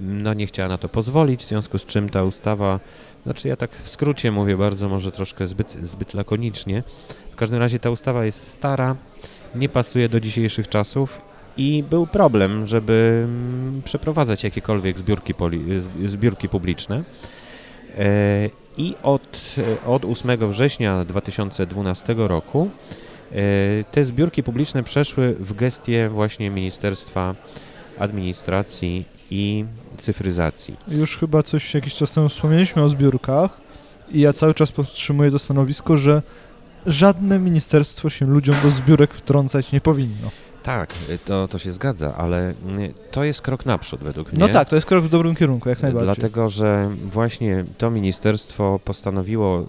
no 0.00 0.34
nie 0.34 0.46
chciała 0.46 0.68
na 0.68 0.78
to 0.78 0.88
pozwolić, 0.88 1.44
w 1.44 1.48
związku 1.48 1.78
z 1.78 1.86
czym 1.86 2.08
ta 2.08 2.24
ustawa, 2.24 2.80
znaczy 3.24 3.48
ja 3.48 3.56
tak 3.56 3.70
w 3.70 3.88
skrócie 3.88 4.32
mówię 4.32 4.56
bardzo, 4.56 4.88
może 4.88 5.12
troszkę 5.12 5.46
zbyt, 5.46 5.76
zbyt 5.82 6.14
lakonicznie, 6.14 6.82
w 7.30 7.36
każdym 7.36 7.58
razie 7.58 7.78
ta 7.78 7.90
ustawa 7.90 8.24
jest 8.24 8.48
stara, 8.48 8.96
nie 9.54 9.68
pasuje 9.68 10.08
do 10.08 10.20
dzisiejszych 10.20 10.68
czasów 10.68 11.20
i 11.56 11.84
był 11.90 12.06
problem, 12.06 12.66
żeby 12.66 13.22
mm, 13.24 13.82
przeprowadzać 13.82 14.44
jakiekolwiek 14.44 14.98
zbiórki, 14.98 15.34
zbiórki 16.06 16.48
publiczne. 16.48 17.04
E, 17.98 18.50
I 18.76 18.94
od, 19.02 19.54
od 19.86 20.04
8 20.04 20.50
września 20.50 21.04
2012 21.04 22.14
roku 22.18 22.70
e, 23.32 23.34
te 23.84 24.04
zbiórki 24.04 24.42
publiczne 24.42 24.82
przeszły 24.82 25.34
w 25.34 25.54
gestię 25.54 26.08
właśnie 26.08 26.50
Ministerstwa 26.50 27.34
Administracji 27.98 29.04
i 29.30 29.64
Cyfryzacji. 30.00 30.76
Już 30.88 31.18
chyba 31.18 31.42
coś 31.42 31.74
jakiś 31.74 31.94
czas 31.94 32.12
temu 32.12 32.28
wspomnieliśmy 32.28 32.82
o 32.82 32.88
zbiórkach 32.88 33.60
i 34.10 34.20
ja 34.20 34.32
cały 34.32 34.54
czas 34.54 34.72
podtrzymuję 34.72 35.30
to 35.30 35.38
stanowisko, 35.38 35.96
że 35.96 36.22
żadne 36.86 37.38
ministerstwo 37.38 38.10
się 38.10 38.26
ludziom 38.26 38.56
do 38.62 38.70
zbiórek 38.70 39.14
wtrącać 39.14 39.72
nie 39.72 39.80
powinno. 39.80 40.30
Tak, 40.62 40.94
to, 41.24 41.48
to 41.48 41.58
się 41.58 41.72
zgadza, 41.72 42.14
ale 42.16 42.54
to 43.10 43.24
jest 43.24 43.42
krok 43.42 43.66
naprzód 43.66 44.00
według 44.00 44.32
mnie. 44.32 44.40
No 44.40 44.48
tak, 44.48 44.68
to 44.68 44.76
jest 44.76 44.86
krok 44.86 45.04
w 45.04 45.08
dobrym 45.08 45.34
kierunku, 45.34 45.68
jak 45.68 45.82
najbardziej. 45.82 46.14
Dlatego, 46.14 46.48
że 46.48 46.90
właśnie 47.04 47.64
to 47.78 47.90
ministerstwo 47.90 48.80
postanowiło 48.84 49.66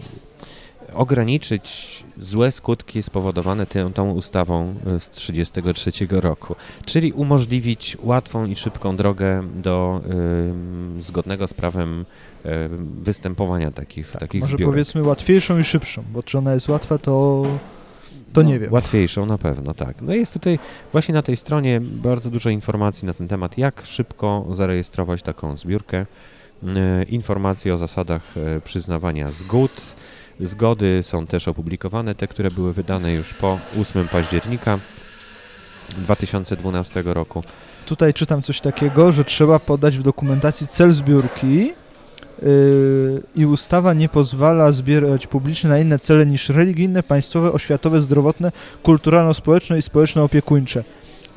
ograniczyć 0.94 2.04
złe 2.18 2.52
skutki 2.52 3.04
spowodowane 3.04 3.66
tą, 3.66 3.94
tą 3.94 4.12
ustawą 4.12 4.76
e, 4.86 5.00
z 5.00 5.10
1933 5.10 6.22
roku, 6.22 6.56
czyli 6.86 7.12
umożliwić 7.14 7.98
łatwą 8.04 8.46
i 8.46 8.56
szybką 8.56 8.96
drogę 8.96 9.44
do 9.56 10.02
ym, 10.06 11.00
zgodnego 11.04 11.48
z 11.48 11.54
prawem 11.54 12.06
ym, 12.46 12.96
występowania 13.04 13.72
takich, 13.72 14.12
takich 14.12 14.42
Może 14.42 14.54
zbiórek. 14.54 14.74
powiedzmy 14.74 15.04
łatwiejszą 15.04 15.60
i 15.60 15.64
szybszą, 15.64 16.04
bo 16.14 16.24
czy 16.24 16.38
ona 16.38 16.54
jest 16.54 16.70
łatwa, 16.70 16.98
to 16.98 17.44
To 18.34 18.44
no, 18.44 18.50
nie 18.50 18.60
wiem. 18.60 18.74
Łatwiejszą 18.74 19.26
na 19.26 19.38
pewno, 19.38 19.74
tak. 19.74 20.02
No 20.02 20.14
jest 20.14 20.34
tutaj 20.34 20.60
właśnie 20.92 21.14
na 21.14 21.22
tej 21.22 21.38
stronie 21.38 21.82
bardzo 21.82 22.30
dużo 22.30 22.50
informacji 22.50 23.06
na 23.06 23.14
ten 23.14 23.28
temat, 23.28 23.58
jak 23.58 23.82
szybko 23.86 24.46
zarejestrować 24.52 25.22
taką 25.22 25.58
zbiórkę, 25.58 26.06
informacje 27.10 27.74
o 27.74 27.78
zasadach 27.78 28.22
przyznawania 28.64 29.32
zgód. 29.32 29.72
Zgody 30.44 31.04
są 31.04 31.28
też 31.28 31.48
opublikowane, 31.48 32.16
te, 32.16 32.28
które 32.28 32.52
były 32.52 32.74
wydane 32.74 33.14
już 33.14 33.34
po 33.34 33.60
8 33.82 34.08
października 34.08 34.80
2012 35.98 37.04
roku. 37.06 37.44
Tutaj 37.86 38.14
czytam 38.14 38.42
coś 38.42 38.62
takiego, 38.62 39.12
że 39.12 39.24
trzeba 39.24 39.60
podać 39.60 39.98
w 39.98 40.04
dokumentacji 40.04 40.68
cel 40.68 40.92
zbiórki 40.92 41.74
yy, 42.42 43.24
i 43.36 43.46
ustawa 43.46 43.94
nie 43.94 44.10
pozwala 44.10 44.72
zbierać 44.72 45.28
publicznie 45.28 45.70
na 45.70 45.80
inne 45.80 46.00
cele 46.00 46.26
niż 46.26 46.50
religijne, 46.50 47.04
państwowe, 47.04 47.52
oświatowe, 47.52 48.00
zdrowotne, 48.00 48.52
kulturalno-społeczne 48.84 49.78
i 49.78 49.82
społeczno-opiekuńcze. 49.82 50.84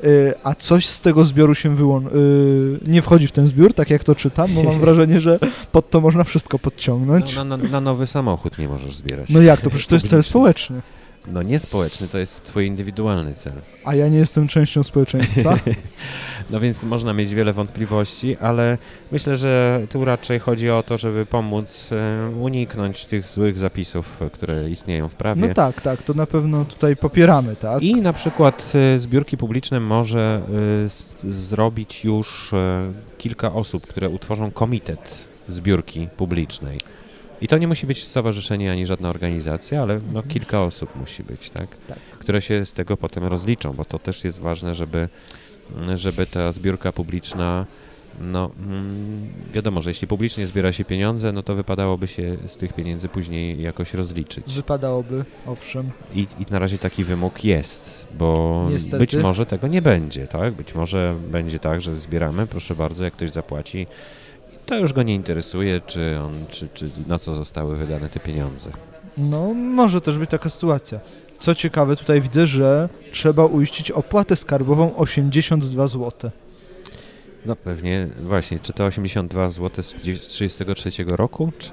Yy, 0.05 0.33
a 0.43 0.55
coś 0.55 0.85
z 0.85 1.01
tego 1.01 1.23
zbioru 1.23 1.55
się 1.55 1.75
wyłączy. 1.75 2.09
Yy, 2.15 2.91
nie 2.91 3.01
wchodzi 3.01 3.27
w 3.27 3.31
ten 3.31 3.47
zbiór, 3.47 3.73
tak 3.73 3.89
jak 3.89 4.03
to 4.03 4.15
czytam, 4.15 4.53
bo 4.53 4.63
mam 4.63 4.79
wrażenie, 4.79 5.19
że 5.19 5.39
pod 5.71 5.89
to 5.89 6.01
można 6.01 6.23
wszystko 6.23 6.59
podciągnąć. 6.59 7.35
No, 7.35 7.43
na, 7.43 7.57
na, 7.57 7.69
na 7.69 7.81
nowy 7.81 8.07
samochód 8.07 8.57
nie 8.57 8.67
możesz 8.67 8.95
zbierać. 8.95 9.29
No 9.29 9.41
jak 9.41 9.61
to? 9.61 9.69
Przecież 9.69 9.87
to 9.87 9.95
jest 9.95 10.09
cel 10.09 10.23
społeczny. 10.23 10.81
No 11.27 11.43
nie 11.43 11.59
społeczny, 11.59 12.07
to 12.07 12.17
jest 12.17 12.43
twój 12.43 12.67
indywidualny 12.67 13.33
cel. 13.33 13.53
A 13.85 13.95
ja 13.95 14.07
nie 14.07 14.17
jestem 14.17 14.47
częścią 14.47 14.83
społeczeństwa. 14.83 15.59
No 16.49 16.59
więc 16.59 16.83
można 16.83 17.13
mieć 17.13 17.33
wiele 17.33 17.53
wątpliwości, 17.53 18.37
ale 18.37 18.77
myślę, 19.11 19.37
że 19.37 19.81
tu 19.89 20.05
raczej 20.05 20.39
chodzi 20.39 20.69
o 20.69 20.83
to, 20.83 20.97
żeby 20.97 21.25
pomóc 21.25 21.89
e, 21.91 22.29
uniknąć 22.39 23.05
tych 23.05 23.27
złych 23.27 23.57
zapisów, 23.57 24.19
które 24.33 24.69
istnieją 24.69 25.09
w 25.09 25.15
prawie. 25.15 25.47
No 25.47 25.53
tak, 25.53 25.81
tak, 25.81 26.03
to 26.03 26.13
na 26.13 26.25
pewno 26.25 26.65
tutaj 26.65 26.95
popieramy, 26.95 27.55
tak? 27.55 27.83
I 27.83 27.95
na 27.95 28.13
przykład 28.13 28.71
e, 28.95 28.99
zbiórki 28.99 29.37
publiczne 29.37 29.79
może 29.79 30.41
e, 31.25 31.31
zrobić 31.31 32.03
już 32.03 32.51
kilka 33.17 33.53
osób, 33.53 33.87
które 33.87 34.09
utworzą 34.09 34.51
komitet 34.51 35.25
zbiórki 35.49 36.07
publicznej. 36.17 36.79
I 37.41 37.47
to 37.47 37.57
nie 37.57 37.67
musi 37.67 37.87
być 37.87 38.03
stowarzyszenie 38.03 38.71
ani 38.71 38.85
żadna 38.85 39.09
organizacja, 39.09 39.81
ale 39.81 39.93
no, 39.93 40.19
Mhm. 40.19 40.27
kilka 40.27 40.61
osób 40.63 40.95
musi 40.95 41.23
być, 41.23 41.49
tak? 41.49 41.67
Tak. 41.87 41.99
Które 42.19 42.41
się 42.41 42.65
z 42.65 42.73
tego 42.73 42.97
potem 42.97 43.23
rozliczą, 43.23 43.73
bo 43.73 43.85
to 43.85 43.99
też 43.99 44.23
jest 44.23 44.39
ważne, 44.39 44.75
żeby, 44.75 45.09
żeby 45.95 46.25
ta 46.25 46.51
zbiórka 46.51 46.91
publiczna, 46.91 47.65
no 48.21 48.51
mm, 48.59 49.33
wiadomo, 49.53 49.81
że 49.81 49.89
jeśli 49.89 50.07
publicznie 50.07 50.47
zbiera 50.47 50.71
się 50.71 50.85
pieniądze, 50.85 51.31
no 51.31 51.43
to 51.43 51.55
wypadałoby 51.55 52.07
się 52.07 52.37
z 52.47 52.57
tych 52.57 52.73
pieniędzy 52.73 53.09
później 53.09 53.61
jakoś 53.61 53.93
rozliczyć. 53.93 54.53
Wypadałoby, 54.53 55.25
owszem. 55.45 55.89
I, 56.13 56.19
I 56.39 56.45
na 56.51 56.59
razie 56.59 56.77
taki 56.77 57.03
wymóg 57.03 57.43
jest, 57.43 58.07
bo 58.17 58.67
Niestety. 58.71 58.97
być 58.97 59.15
może 59.15 59.45
tego 59.45 59.67
nie 59.67 59.81
będzie, 59.81 60.27
tak? 60.27 60.53
Być 60.53 60.75
może 60.75 61.15
będzie 61.31 61.59
tak, 61.59 61.81
że 61.81 61.99
zbieramy, 61.99 62.47
proszę 62.47 62.75
bardzo, 62.75 63.03
jak 63.03 63.13
ktoś 63.13 63.31
zapłaci, 63.31 63.87
to 64.65 64.75
już 64.75 64.93
go 64.93 65.03
nie 65.03 65.15
interesuje, 65.15 65.81
czy 65.81 66.19
on, 66.19 66.45
czy, 66.49 66.69
czy 66.73 66.89
na 67.07 67.19
co 67.19 67.33
zostały 67.33 67.75
wydane 67.75 68.09
te 68.09 68.19
pieniądze. 68.19 68.69
No, 69.17 69.53
może 69.53 70.01
też 70.01 70.19
być 70.19 70.29
taka 70.29 70.49
sytuacja. 70.49 70.99
Co 71.39 71.55
ciekawe, 71.55 71.95
tutaj 71.95 72.21
widzę, 72.21 72.47
że 72.47 72.89
trzeba 73.11 73.45
uiścić 73.45 73.91
opłatę 73.91 74.35
skarbową 74.35 74.95
82 74.95 75.87
zł. 75.87 76.31
No 77.45 77.55
pewnie, 77.55 78.07
właśnie, 78.19 78.59
czy 78.59 78.73
to 78.73 78.85
82 78.85 79.49
zł 79.49 79.83
z 79.83 79.93
1933 79.93 81.03
roku, 81.07 81.51
czy, 81.59 81.71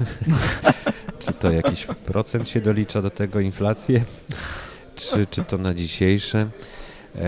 czy 1.26 1.32
to 1.32 1.52
jakiś 1.52 1.86
procent 1.86 2.48
się 2.48 2.60
dolicza 2.60 3.02
do 3.02 3.10
tego, 3.10 3.40
inflację, 3.40 4.04
czy, 4.96 5.26
czy 5.26 5.44
to 5.44 5.58
na 5.58 5.74
dzisiejsze. 5.74 6.46
E, 7.14 7.18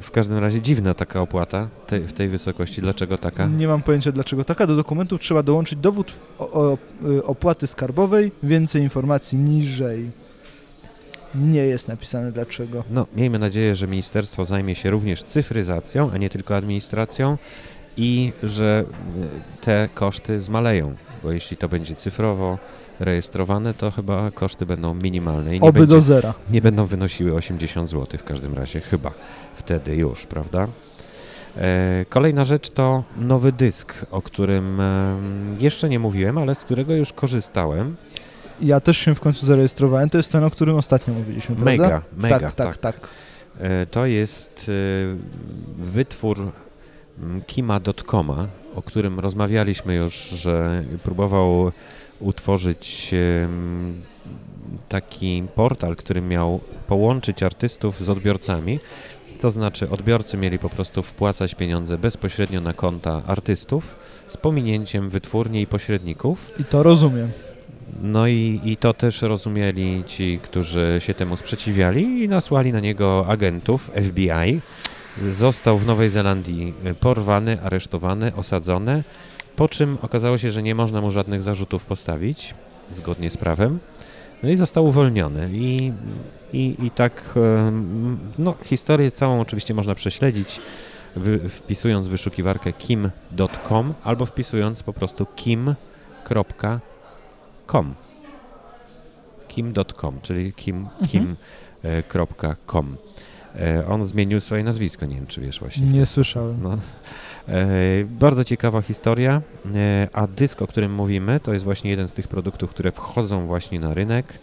w 0.00 0.10
każdym 0.12 0.38
razie 0.38 0.60
dziwna 0.60 0.94
taka 0.94 1.20
opłata 1.20 1.68
te, 1.86 2.00
w 2.00 2.12
tej 2.12 2.28
wysokości. 2.28 2.80
Dlaczego 2.80 3.18
taka? 3.18 3.46
Nie 3.46 3.68
mam 3.68 3.82
pojęcia 3.82 4.12
dlaczego 4.12 4.44
taka. 4.44 4.66
Do 4.66 4.76
dokumentów 4.76 5.20
trzeba 5.20 5.42
dołączyć 5.42 5.78
dowód 5.78 6.12
o, 6.38 6.50
o, 6.52 6.78
y, 7.08 7.24
opłaty 7.24 7.66
skarbowej, 7.66 8.32
więcej 8.42 8.82
informacji 8.82 9.38
niżej. 9.38 10.10
Nie 11.34 11.60
jest 11.60 11.88
napisane 11.88 12.32
dlaczego. 12.32 12.84
No, 12.90 13.06
miejmy 13.16 13.38
nadzieję, 13.38 13.74
że 13.74 13.86
ministerstwo 13.86 14.44
zajmie 14.44 14.74
się 14.74 14.90
również 14.90 15.22
cyfryzacją, 15.22 16.10
a 16.14 16.18
nie 16.18 16.30
tylko 16.30 16.56
administracją 16.56 17.38
i 17.96 18.32
że 18.42 18.84
y, 19.22 19.64
te 19.64 19.88
koszty 19.94 20.40
zmaleją, 20.40 20.94
bo 21.22 21.32
jeśli 21.32 21.56
to 21.56 21.68
będzie 21.68 21.94
cyfrowo 21.94 22.58
rejestrowane, 23.00 23.74
to 23.74 23.90
chyba 23.90 24.30
koszty 24.30 24.66
będą 24.66 24.94
minimalne 24.94 25.56
i 25.56 25.60
nie, 25.60 25.68
Oby 25.68 25.78
będzie, 25.80 25.94
do 25.94 26.00
zera. 26.00 26.34
nie 26.50 26.62
będą 26.62 26.86
wynosiły 26.86 27.34
80 27.34 27.90
zł 27.90 28.18
w 28.18 28.24
każdym 28.24 28.54
razie, 28.54 28.80
chyba 28.80 29.10
wtedy 29.56 29.96
już, 29.96 30.26
prawda? 30.26 30.68
E, 31.56 32.04
Kolejna 32.08 32.44
rzecz 32.44 32.70
to 32.70 33.04
nowy 33.16 33.52
dysk, 33.52 33.94
o 34.10 34.22
którym 34.22 34.80
em, 34.80 35.56
jeszcze 35.60 35.88
nie 35.88 35.98
mówiłem, 35.98 36.38
ale 36.38 36.54
z 36.54 36.60
którego 36.60 36.94
już 36.94 37.12
korzystałem. 37.12 37.96
Ja 38.60 38.80
też 38.80 38.98
się 38.98 39.14
w 39.14 39.20
końcu 39.20 39.46
zarejestrowałem. 39.46 40.10
To 40.10 40.16
jest 40.18 40.32
ten, 40.32 40.44
o 40.44 40.50
którym 40.50 40.76
ostatnio 40.76 41.14
mówiliśmy, 41.14 41.56
prawda? 41.56 41.72
Mega, 41.82 42.02
mega, 42.16 42.38
tak, 42.40 42.54
tak, 42.54 42.76
tak. 42.76 43.08
E, 43.60 43.86
To 43.86 44.06
jest 44.06 44.66
e, 44.68 45.82
wytwór 45.84 46.38
mm, 47.20 47.42
Kima.coma, 47.42 48.46
o 48.74 48.82
którym 48.82 49.20
rozmawialiśmy 49.20 49.94
już, 49.94 50.14
że 50.14 50.84
próbował 51.02 51.72
utworzyć 52.20 53.14
taki 54.88 55.42
portal, 55.54 55.96
który 55.96 56.20
miał 56.20 56.60
połączyć 56.86 57.42
artystów 57.42 58.04
z 58.04 58.08
odbiorcami. 58.08 58.78
To 59.40 59.50
znaczy 59.50 59.90
odbiorcy 59.90 60.36
mieli 60.36 60.58
po 60.58 60.68
prostu 60.68 61.02
wpłacać 61.02 61.54
pieniądze 61.54 61.98
bezpośrednio 61.98 62.60
na 62.60 62.72
konta 62.72 63.22
artystów 63.26 63.96
z 64.26 64.36
pominięciem 64.36 65.10
wytwórni 65.10 65.60
i 65.62 65.66
pośredników. 65.66 66.52
I 66.60 66.64
to 66.64 66.82
rozumiem. 66.82 67.30
No 68.02 68.26
i, 68.26 68.60
i 68.64 68.76
to 68.76 68.94
też 68.94 69.22
rozumieli 69.22 70.04
ci, 70.06 70.38
którzy 70.42 70.96
się 70.98 71.14
temu 71.14 71.36
sprzeciwiali 71.36 72.24
i 72.24 72.28
nasłali 72.28 72.72
na 72.72 72.80
niego 72.80 73.26
agentów 73.28 73.90
FBI. 74.06 74.60
Został 75.32 75.78
w 75.78 75.86
Nowej 75.86 76.10
Zelandii 76.10 76.74
porwany, 77.00 77.62
aresztowany, 77.62 78.34
osadzony, 78.34 79.02
po 79.58 79.68
czym 79.68 79.98
okazało 80.02 80.38
się, 80.38 80.50
że 80.50 80.62
nie 80.62 80.74
można 80.74 81.00
mu 81.00 81.10
żadnych 81.10 81.42
zarzutów 81.42 81.84
postawić 81.84 82.54
zgodnie 82.90 83.30
z 83.30 83.36
prawem. 83.36 83.78
No 84.42 84.48
i 84.48 84.56
został 84.56 84.86
uwolniony. 84.86 85.50
I, 85.52 85.92
i, 86.52 86.76
i 86.82 86.90
tak, 86.90 87.34
em, 87.36 88.18
no, 88.38 88.54
historię 88.64 89.10
całą 89.10 89.40
oczywiście 89.40 89.74
można 89.74 89.94
prześledzić, 89.94 90.60
wy, 91.16 91.48
wpisując 91.48 92.06
w 92.06 92.10
wyszukiwarkę 92.10 92.72
kim.com 92.72 93.94
albo 94.04 94.26
wpisując 94.26 94.82
po 94.82 94.92
prostu 94.92 95.26
kim.com 95.36 96.80
com. 97.66 97.94
kim.com, 99.48 100.20
czyli 100.22 100.52
kim, 100.52 100.76
Mhm. 100.76 101.08
kim.com. 101.08 102.96
E, 102.96 102.96
on 103.88 104.06
zmienił 104.06 104.40
swoje 104.40 104.64
nazwisko, 104.64 105.06
nie 105.06 105.14
wiem 105.14 105.26
czy 105.26 105.40
wiesz 105.40 105.60
właśnie. 105.60 105.86
Nie 105.86 106.06
słyszałem. 106.06 106.62
No. 106.62 106.78
E, 107.48 107.66
bardzo 108.04 108.44
ciekawa 108.44 108.82
historia, 108.82 109.42
e, 109.74 110.08
a 110.12 110.26
dysk, 110.26 110.62
o 110.62 110.66
którym 110.66 110.94
mówimy, 110.94 111.40
to 111.40 111.52
jest 111.52 111.64
właśnie 111.64 111.90
jeden 111.90 112.08
z 112.08 112.12
tych 112.12 112.28
produktów, 112.28 112.70
które 112.70 112.92
wchodzą 112.92 113.46
właśnie 113.46 113.80
na 113.80 113.94
rynek. 113.94 114.38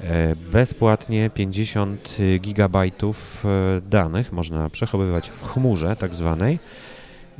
E, 0.00 0.36
bezpłatnie 0.36 1.30
50 1.30 2.16
gigabajtów 2.40 3.44
e, 3.44 3.80
danych 3.80 4.32
można 4.32 4.70
przechowywać 4.70 5.30
w 5.30 5.42
chmurze 5.42 5.96
tak 5.96 6.14
zwanej. 6.14 6.58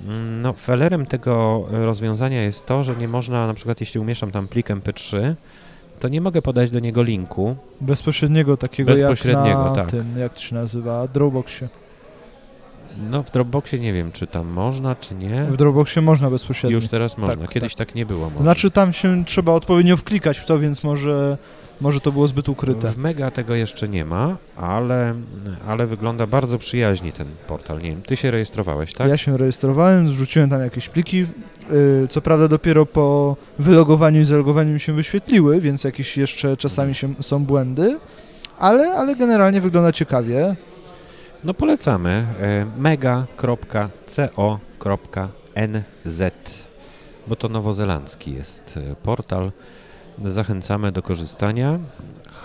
Mm, 0.05 0.43
No, 0.43 0.53
felerem 0.53 1.07
tego 1.07 1.67
rozwiązania 1.71 2.43
jest 2.43 2.67
to, 2.67 2.85
że 2.85 2.97
nie 2.97 3.09
można, 3.09 3.47
na 3.47 3.55
przykład 3.55 3.81
jeśli 3.81 4.01
umieszczam 4.01 4.31
tam 4.31 4.49
plik 4.49 4.69
MP3, 4.69 5.35
to 6.01 6.09
nie 6.09 6.21
mogę 6.21 6.43
podać 6.43 6.71
do 6.71 6.81
niego 6.81 7.03
linku, 7.03 7.57
Bezpośredniego 7.81 8.57
takiego 8.57 8.93
Bezpośredniego, 8.93 9.49
jak 9.49 9.59
na 9.59 9.75
tak. 9.75 9.91
tym, 9.91 10.19
jak 10.19 10.35
to 10.35 10.41
się 10.41 10.55
nazywa, 10.55 11.09
Dropboxie. 11.09 11.69
No 13.11 13.23
w 13.23 13.31
Dropboxie 13.31 13.79
nie 13.79 13.93
wiem, 13.93 14.13
czy 14.13 14.27
tam 14.27 14.47
można, 14.47 14.95
czy 14.95 15.15
nie. 15.15 15.45
W 15.45 15.57
Dropboxie 15.57 16.03
można 16.03 16.31
bezpośrednio. 16.31 16.75
Już 16.75 16.89
teraz 16.89 17.19
można. 17.19 17.37
Tak, 17.37 17.51
Kiedyś 17.51 17.75
tak. 17.75 17.95
nie 17.95 18.07
było. 18.07 18.31
Może. 18.31 18.43
Znaczy 18.43 18.71
tam 18.71 18.93
się 18.93 19.25
trzeba 19.25 19.53
odpowiednio 19.53 19.97
wklikać 19.97 20.39
w 20.39 20.45
to, 20.45 20.59
więc 20.59 20.85
może, 20.85 21.39
może 21.81 22.01
to 22.01 22.13
było 22.13 22.27
zbyt 22.27 22.49
ukryte. 22.49 22.89
w 22.89 22.97
Mega 22.97 23.31
tego 23.31 23.55
jeszcze 23.55 23.89
nie 23.89 24.05
ma, 24.05 24.37
ale, 24.57 25.15
ale 25.69 25.87
wygląda 25.87 26.27
bardzo 26.27 26.59
przyjaźnie 26.59 27.13
ten 27.13 27.27
portal. 27.49 27.83
Nie 27.83 27.91
wiem, 27.91 28.03
ty 28.03 28.17
się 28.17 28.31
rejestrowałeś, 28.31 28.95
tak? 28.95 29.09
Ja 29.09 29.17
się 29.17 29.37
rejestrowałem, 29.37 30.09
zrzuciłem 30.09 30.51
tam 30.51 30.61
jakieś 30.61 30.89
pliki. 30.89 31.19
Yy, 31.19 32.09
co 32.09 32.21
prawda 32.21 32.49
dopiero 32.49 32.87
po 32.87 33.37
wylogowaniu 33.59 34.21
i 34.21 34.25
zalogowaniu 34.25 34.73
mi 34.73 34.81
się 34.81 34.93
wyświetliły, 34.93 35.61
więc 35.61 35.85
jakieś 35.85 36.17
jeszcze 36.17 36.57
czasami 36.57 36.95
się, 36.95 37.15
są 37.21 37.45
błędy, 37.45 37.99
ale, 38.59 38.89
ale 38.89 39.17
generalnie 39.17 39.61
wygląda 39.61 39.93
ciekawie. 39.93 40.57
No 41.45 41.55
polecamy. 41.55 42.27
e, 42.41 42.67
mega.co.nz 42.77 43.87
bo 47.29 47.37
to 47.37 47.49
nowozelandzki 47.49 48.35
jest 48.35 48.75
e, 48.77 48.97
portal. 48.97 49.53
Zachęcamy 50.25 50.93
do 50.93 51.03
korzystania. 51.03 51.79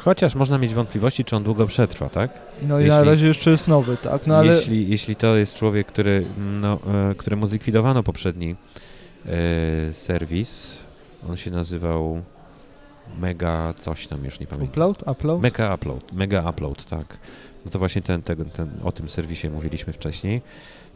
Chociaż 0.03 0.35
można 0.35 0.57
mieć 0.57 0.73
wątpliwości, 0.73 1.25
czy 1.25 1.35
on 1.35 1.43
długo 1.43 1.67
przetrwa, 1.67 2.09
tak? 2.09 2.31
No 2.67 2.79
i 2.79 2.83
Jeśli- 2.83 2.97
na 2.97 3.03
razie 3.03 3.27
jeszcze 3.27 3.51
jest 3.51 3.67
nowy, 3.67 3.97
tak? 3.97 4.27
No 4.27 4.37
ale 4.37 4.55
jeśli, 4.55 4.89
jeśli 4.89 5.15
to 5.15 5.35
jest 5.35 5.55
człowiek, 5.55 5.87
który, 5.87 6.25
no, 6.61 6.79
e, 7.11 7.15
któremu 7.15 7.47
zlikwidowano 7.47 8.03
poprzedni 8.03 8.55
e, 9.25 9.93
serwis, 9.93 10.77
on 11.29 11.37
się 11.37 11.51
nazywał 11.51 12.21
Mega 13.19 13.73
coś 13.79 14.07
tam, 14.07 14.25
już 14.25 14.39
nie 14.39 14.47
pamiętam. 14.47 14.69
upload, 14.71 15.03
upload? 15.07 15.41
Mega 15.41 15.75
Upload, 15.75 16.13
Mega 16.13 16.49
Upload, 16.49 16.85
tak. 16.85 17.17
No 17.65 17.71
to 17.71 17.79
właśnie 17.79 18.01
ten, 18.01 18.21
ten, 18.21 18.45
ten, 18.45 18.69
o 18.83 18.91
tym 18.91 19.09
serwisie 19.09 19.49
mówiliśmy 19.49 19.93
wcześniej. 19.93 20.41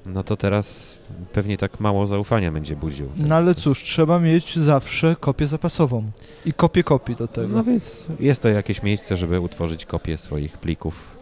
No 0.05 0.23
to 0.23 0.37
teraz 0.37 0.97
pewnie 1.33 1.57
tak 1.57 1.79
mało 1.79 2.07
zaufania 2.07 2.51
będzie 2.51 2.75
budził. 2.75 3.09
No 3.17 3.35
ale 3.35 3.55
cóż, 3.55 3.83
trzeba 3.83 4.19
mieć 4.19 4.57
zawsze 4.59 5.15
kopię 5.19 5.47
zapasową. 5.47 6.11
I 6.45 6.53
kopię 6.53 6.83
kopii 6.83 7.15
do 7.15 7.27
tego. 7.27 7.47
No 7.47 7.63
więc 7.63 8.05
jest 8.19 8.41
to 8.41 8.49
jakieś 8.49 8.83
miejsce, 8.83 9.17
żeby 9.17 9.39
utworzyć 9.39 9.85
kopię 9.85 10.17
swoich 10.17 10.57
plików 10.57 11.17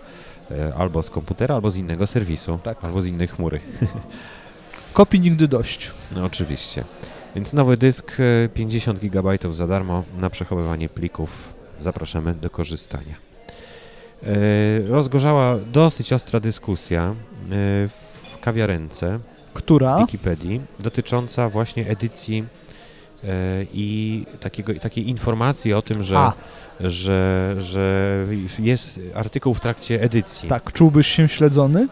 e, 0.51 0.73
albo 0.75 1.03
z 1.03 1.09
komputera, 1.09 1.55
albo 1.55 1.71
z 1.71 1.75
innego 1.75 2.07
serwisu, 2.07 2.59
Tak. 2.63 2.83
albo 2.83 3.01
z 3.01 3.05
innej 3.05 3.27
chmury. 3.27 3.59
Kopii 4.93 5.19
nigdy 5.19 5.47
dość. 5.47 5.91
No 6.15 6.25
oczywiście. 6.25 6.83
Więc 7.35 7.53
nowy 7.53 7.77
dysk 7.77 8.11
e, 8.19 8.49
50 8.49 8.99
GB 8.99 9.37
za 9.51 9.67
darmo 9.67 10.03
na 10.19 10.29
przechowywanie 10.29 10.89
plików. 10.89 11.53
Zapraszamy 11.79 12.33
do 12.33 12.49
korzystania. 12.49 13.15
E, 14.23 14.87
Rozgorzała 14.87 15.57
dosyć 15.71 16.13
ostra 16.13 16.39
dyskusja 16.39 17.15
e, 17.51 18.02
kawiarence 18.43 19.19
Która? 19.53 19.97
Wikipedii 19.97 20.61
dotycząca 20.79 21.49
właśnie 21.49 21.87
edycji 21.87 22.43
e, 23.23 23.27
i 23.73 24.25
takiego, 24.39 24.73
takiej 24.75 25.09
informacji 25.09 25.73
o 25.73 25.81
tym, 25.81 26.03
że, 26.03 26.17
A, 26.17 26.33
że, 26.79 27.55
że 27.59 28.25
jest 28.59 28.99
artykuł 29.15 29.53
w 29.53 29.59
trakcie 29.59 30.01
edycji. 30.01 30.49
tak. 30.49 30.73
Czułbyś 30.73 31.07
się 31.07 31.27
śledzony? 31.27 31.87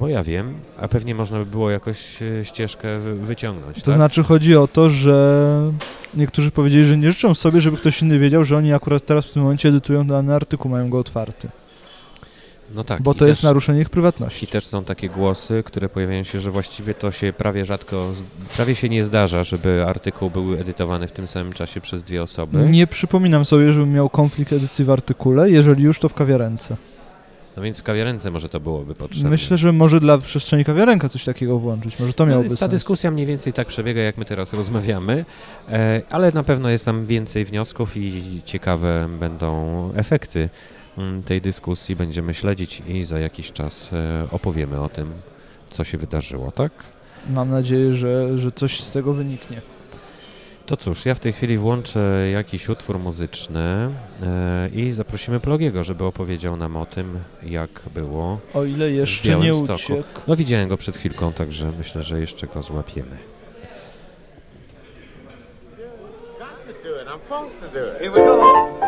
Bo 0.00 0.08
ja 0.08 0.22
wiem, 0.22 0.54
a 0.78 0.88
pewnie 0.88 1.14
można 1.14 1.38
by 1.38 1.46
było 1.46 1.70
jakoś 1.70 2.22
e, 2.22 2.44
ścieżkę 2.44 2.98
wy- 2.98 3.14
wyciągnąć. 3.14 3.76
To 3.76 3.82
tak? 3.84 3.94
znaczy 3.94 4.22
chodzi 4.22 4.56
o 4.56 4.68
to, 4.68 4.90
że 4.90 5.70
niektórzy 6.14 6.50
powiedzieli, 6.50 6.84
że 6.84 6.96
nie 6.98 7.12
życzą 7.12 7.34
sobie, 7.34 7.60
żeby 7.60 7.76
ktoś 7.76 8.02
inny 8.02 8.18
wiedział, 8.18 8.44
że 8.44 8.56
oni 8.56 8.72
akurat 8.72 9.06
teraz 9.06 9.26
w 9.26 9.32
tym 9.32 9.42
momencie 9.42 9.68
edytują 9.68 10.06
dany 10.06 10.34
artykuł, 10.34 10.70
mają 10.70 10.90
go 10.90 10.98
otwarty. 10.98 11.48
No 12.74 12.84
tak, 12.84 13.02
bo 13.02 13.14
to 13.14 13.26
jest 13.26 13.40
też- 13.40 13.44
naruszenie 13.44 13.80
ich 13.80 13.90
prywatności. 13.90 14.44
I 14.44 14.48
też 14.48 14.66
są 14.66 14.84
takie 14.84 15.08
głosy, 15.08 15.62
które 15.66 15.88
pojawiają 15.88 16.24
się, 16.24 16.40
że 16.40 16.50
właściwie 16.50 16.94
to 16.94 17.12
się 17.12 17.32
prawie 17.32 17.64
rzadko, 17.64 18.12
prawie 18.56 18.74
się 18.74 18.88
nie 18.88 19.04
zdarza, 19.04 19.44
żeby 19.44 19.84
artykuł 19.88 20.30
był 20.30 20.54
edytowany 20.54 21.08
w 21.08 21.12
tym 21.12 21.28
samym 21.28 21.52
czasie 21.52 21.80
przez 21.80 22.02
dwie 22.02 22.22
osoby. 22.22 22.58
Nie 22.70 22.86
przypominam 22.86 23.44
sobie, 23.44 23.72
żebym 23.72 23.92
miał 23.92 24.08
konflikt 24.08 24.52
edycji 24.52 24.84
w 24.84 24.90
artykule, 24.90 25.50
jeżeli 25.50 25.84
już 25.84 25.98
to 26.00 26.08
w 26.08 26.14
kawiarence. 26.14 26.76
No 27.56 27.62
więc 27.62 27.78
w 27.80 27.82
kawiarence 27.82 28.30
może 28.30 28.48
to 28.48 28.60
byłoby 28.60 28.94
potrzebne. 28.94 29.30
Myślę, 29.30 29.58
że 29.58 29.72
może 29.72 30.00
dla 30.00 30.18
przestrzeni 30.18 30.64
kawiarenka 30.64 31.08
coś 31.08 31.24
takiego 31.24 31.58
włączyć, 31.58 32.00
może 32.00 32.12
to 32.12 32.24
No 32.24 32.30
miałoby 32.30 32.48
więc 32.48 32.60
ta 32.60 32.64
sens. 32.66 32.72
dyskusja 32.72 33.10
mniej 33.10 33.26
więcej 33.26 33.52
tak 33.52 33.68
przebiega, 33.68 34.02
jak 34.02 34.16
my 34.18 34.24
teraz 34.24 34.52
rozmawiamy, 34.52 35.24
e, 35.68 36.02
ale 36.10 36.32
na 36.32 36.42
pewno 36.42 36.70
jest 36.70 36.84
tam 36.84 37.06
więcej 37.06 37.44
wniosków 37.44 37.96
i 37.96 38.22
ciekawe 38.44 39.08
będą 39.20 39.92
efekty 39.96 40.48
tej 41.26 41.40
dyskusji. 41.40 41.96
Będziemy 41.96 42.34
śledzić 42.34 42.82
i 42.88 43.04
za 43.04 43.18
jakiś 43.18 43.52
czas 43.52 43.90
e, 43.92 44.26
opowiemy 44.30 44.80
o 44.80 44.88
tym, 44.88 45.12
co 45.70 45.84
się 45.84 45.98
wydarzyło, 45.98 46.52
tak? 46.52 46.72
Mam 47.30 47.50
nadzieję, 47.50 47.92
że, 47.92 48.38
że 48.38 48.52
coś 48.52 48.80
z 48.80 48.90
tego 48.90 49.12
wyniknie. 49.12 49.60
To 50.66 50.76
cóż, 50.76 51.06
ja 51.06 51.14
w 51.14 51.20
tej 51.20 51.32
chwili 51.32 51.58
włączę 51.58 52.30
jakiś 52.32 52.68
utwór 52.68 52.98
muzyczny 52.98 53.60
e, 54.22 54.68
i 54.74 54.92
zaprosimy 54.92 55.40
Plogiego, 55.40 55.84
żeby 55.84 56.04
opowiedział 56.04 56.56
nam 56.56 56.76
o 56.76 56.86
tym, 56.86 57.18
jak 57.42 57.70
było. 57.94 58.40
O 58.54 58.64
ile 58.64 58.90
jeszcze 58.90 59.36
nie 59.38 59.54
uciekł. 59.54 60.02
No 60.26 60.36
widziałem 60.36 60.68
go 60.68 60.76
przed 60.76 60.96
chwilką, 60.96 61.32
także 61.32 61.72
myślę, 61.78 62.02
że 62.02 62.20
jeszcze 62.20 62.46
go 62.46 62.62
złapiemy. 62.62 63.16
Here 68.00 68.10
we 68.10 68.18
go. 68.18 68.79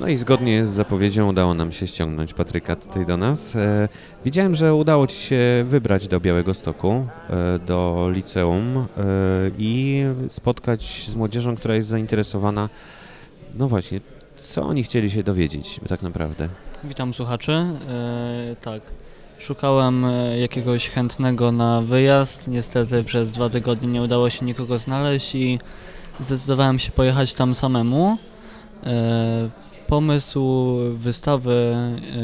No 0.00 0.08
i 0.08 0.16
zgodnie 0.16 0.66
z 0.66 0.68
zapowiedzią 0.68 1.28
udało 1.28 1.54
nam 1.54 1.72
się 1.72 1.86
ściągnąć 1.86 2.34
Patryka 2.34 2.76
tutaj 2.76 3.06
do 3.06 3.16
nas. 3.16 3.56
E, 3.56 3.88
widziałem, 4.24 4.54
że 4.54 4.74
udało 4.74 5.06
Ci 5.06 5.16
się 5.16 5.64
wybrać 5.68 6.08
do 6.08 6.20
Białego 6.20 6.54
Stoku, 6.54 7.06
e, 7.30 7.58
do 7.58 8.10
liceum 8.12 8.76
e, 8.76 8.84
i 9.58 10.02
spotkać 10.28 11.04
z 11.08 11.14
młodzieżą, 11.14 11.56
która 11.56 11.74
jest 11.74 11.88
zainteresowana. 11.88 12.68
No 13.54 13.68
właśnie, 13.68 14.00
co 14.42 14.62
oni 14.62 14.82
chcieli 14.82 15.10
się 15.10 15.22
dowiedzieć 15.22 15.80
tak 15.88 16.02
naprawdę? 16.02 16.48
Witam 16.84 17.14
słuchaczy. 17.14 17.52
E, 17.52 18.56
tak, 18.62 18.82
szukałem 19.38 20.04
e, 20.04 20.38
jakiegoś 20.38 20.88
chętnego 20.88 21.52
na 21.52 21.80
wyjazd. 21.80 22.48
Niestety 22.48 23.04
przez 23.04 23.32
dwa 23.32 23.50
tygodnie 23.50 23.88
nie 23.88 24.02
udało 24.02 24.30
się 24.30 24.46
nikogo 24.46 24.78
znaleźć 24.78 25.34
i 25.34 25.58
zdecydowałem 26.20 26.78
się 26.78 26.90
pojechać 26.90 27.34
tam 27.34 27.54
samemu. 27.54 28.18
E, 28.84 29.50
pomysł 29.86 30.74
wystawy 30.94 31.76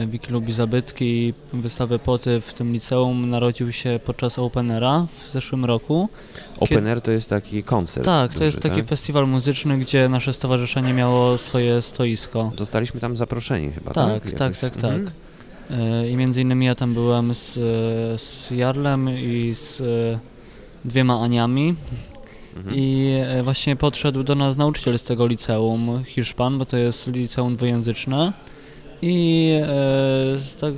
e, 0.03 0.07
Wiki 0.07 0.33
lubi 0.33 0.53
zabytki, 0.53 1.35
wystawy 1.53 1.99
poty 1.99 2.41
w 2.41 2.55
tym 2.55 2.73
liceum 2.73 3.31
narodził 3.31 3.73
się 3.73 4.01
podczas 4.05 4.39
Openera 4.39 5.07
w 5.19 5.31
zeszłym 5.31 5.65
roku. 5.65 6.09
Open 6.61 6.87
Air 6.87 7.01
to 7.01 7.11
jest 7.11 7.31
taki 7.31 7.63
koncert. 7.63 8.07
Tak, 8.07 8.31
to 8.31 8.35
duży, 8.35 8.45
jest 8.45 8.61
taki 8.61 8.77
tak? 8.77 8.87
festiwal 8.87 9.29
muzyczny, 9.29 9.79
gdzie 9.79 10.09
nasze 10.09 10.33
stowarzyszenie 10.33 10.93
miało 10.93 11.39
swoje 11.39 11.83
stoisko. 11.83 12.53
Zostaliśmy 12.59 13.01
tam 13.01 13.17
zaproszeni 13.17 13.73
chyba, 13.73 13.93
tak? 13.93 14.23
Tak, 14.23 14.33
tak, 14.33 14.57
tak, 14.57 14.77
tak. 14.77 14.85
Mhm. 14.93 15.11
E, 15.71 16.09
I 16.09 16.17
między 16.17 16.43
innymi 16.43 16.67
ja 16.67 16.75
tam 16.75 16.95
byłem 16.95 17.35
z, 17.35 17.59
e, 17.59 18.19
z 18.19 18.51
Jarlem 18.51 19.11
i 19.11 19.55
z 19.55 19.81
e, 19.81 20.19
dwiema 20.85 21.21
Aniami. 21.21 21.77
Mhm. 22.57 22.77
I 22.77 23.15
e, 23.27 23.43
właśnie 23.43 23.77
podszedł 23.77 24.23
do 24.23 24.35
nas 24.35 24.57
nauczyciel 24.57 24.99
z 24.99 25.05
tego 25.05 25.27
liceum, 25.27 26.05
Hiszpan, 26.05 26.59
bo 26.59 26.65
to 26.65 26.77
jest 26.77 27.07
liceum 27.07 27.57
dwujęzyczne. 27.57 28.33
I 29.03 29.51
e, 29.63 30.61
tak, 30.61 30.75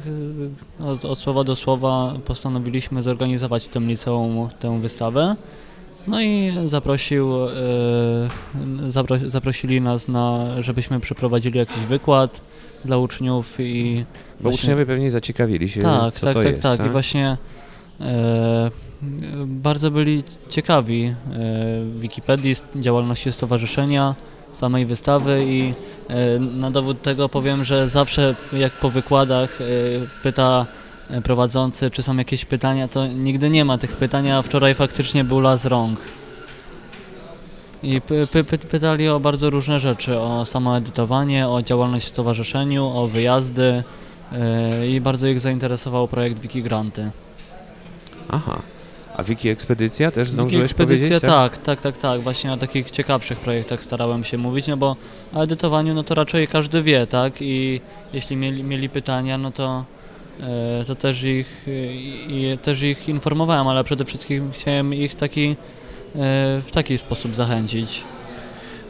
e, 0.80 0.86
od, 0.86 1.04
od 1.04 1.18
słowa 1.18 1.44
do 1.44 1.56
słowa 1.56 2.14
postanowiliśmy 2.24 3.02
zorganizować 3.02 3.64
w 3.64 3.68
tym 3.68 3.88
liceum 3.88 4.48
tę 4.60 4.80
wystawę. 4.80 5.36
No 6.06 6.22
i 6.22 6.52
zaprosił, 6.64 7.44
e, 7.44 7.50
zapro, 8.86 9.16
zaprosili 9.26 9.80
nas, 9.80 10.08
na, 10.08 10.46
żebyśmy 10.60 11.00
przeprowadzili 11.00 11.58
jakiś 11.58 11.78
wykład 11.78 12.40
dla 12.84 12.98
uczniów 12.98 13.56
i 13.60 14.04
Bo 14.36 14.42
właśnie- 14.42 14.58
uczniowie 14.58 14.86
pewnie 14.86 15.10
zaciekawili 15.10 15.68
się, 15.68 15.82
tak, 15.82 16.14
co 16.14 16.26
tak, 16.26 16.34
to 16.34 16.42
tak, 16.42 16.50
jest, 16.50 16.62
tak. 16.62 16.86
I 16.86 16.88
właśnie 16.88 17.36
e, 18.00 18.70
bardzo 19.46 19.90
byli 19.90 20.22
ciekawi 20.48 21.04
e, 21.04 21.14
Wikipedii, 21.94 22.54
działalności 22.76 23.32
stowarzyszenia, 23.32 24.14
samej 24.52 24.86
wystawy 24.86 25.44
i 25.44 25.74
e, 26.08 26.38
na 26.38 26.70
dowód 26.70 27.02
tego 27.02 27.28
powiem, 27.28 27.64
że 27.64 27.88
zawsze 27.88 28.34
jak 28.52 28.72
po 28.72 28.90
wykładach 28.90 29.60
e, 29.60 29.64
pyta 30.22 30.66
prowadzący, 31.24 31.90
czy 31.90 32.02
są 32.02 32.16
jakieś 32.16 32.44
pytania, 32.44 32.88
to 32.88 33.06
nigdy 33.06 33.50
nie 33.50 33.64
ma 33.64 33.78
tych 33.78 33.92
pytań, 33.92 34.30
a 34.30 34.42
wczoraj 34.42 34.74
faktycznie 34.74 35.24
był 35.24 35.40
las 35.40 35.64
rąk. 35.64 36.00
I 37.82 38.00
py, 38.00 38.26
py, 38.44 38.58
pytali 38.58 39.08
o 39.08 39.20
bardzo 39.20 39.50
różne 39.50 39.80
rzeczy, 39.80 40.18
o 40.18 40.46
samo 40.46 40.76
edytowanie, 40.76 41.48
o 41.48 41.62
działalność 41.62 42.06
w 42.06 42.08
stowarzyszeniu, 42.08 42.86
o 42.86 43.08
wyjazdy 43.08 43.84
yy, 44.32 44.88
i 44.88 45.00
bardzo 45.00 45.26
ich 45.26 45.40
zainteresował 45.40 46.08
projekt 46.08 46.40
Wikigranty. 46.40 47.10
Aha. 48.28 48.62
A 49.16 49.22
Wiki 49.22 49.48
Ekspedycja 49.48 50.10
też 50.10 50.28
Wiki 50.28 50.34
zdążyłeś 50.34 50.64
Ekspedycja, 50.64 51.08
powiedzieć? 51.08 51.20
tak, 51.30 51.58
tak, 51.58 51.80
tak, 51.80 51.96
tak. 51.96 52.20
Właśnie 52.20 52.52
o 52.52 52.56
takich 52.56 52.90
ciekawszych 52.90 53.40
projektach 53.40 53.84
starałem 53.84 54.24
się 54.24 54.38
mówić, 54.38 54.66
no 54.66 54.76
bo 54.76 54.96
o 55.34 55.42
edytowaniu 55.42 55.94
no 55.94 56.02
to 56.04 56.14
raczej 56.14 56.48
każdy 56.48 56.82
wie, 56.82 57.06
tak? 57.06 57.34
I 57.42 57.80
jeśli 58.12 58.36
mieli, 58.36 58.64
mieli 58.64 58.88
pytania, 58.88 59.38
no 59.38 59.50
to, 59.52 59.84
e, 60.40 60.84
to 60.86 60.94
też, 60.94 61.22
ich, 61.22 61.66
też 62.62 62.82
ich 62.82 63.08
informowałem, 63.08 63.68
ale 63.68 63.84
przede 63.84 64.04
wszystkim 64.04 64.50
chciałem 64.52 64.94
ich 64.94 65.14
taki, 65.14 65.46
e, 65.50 65.54
w 66.60 66.68
taki 66.72 66.98
sposób 66.98 67.34
zachęcić. 67.34 68.04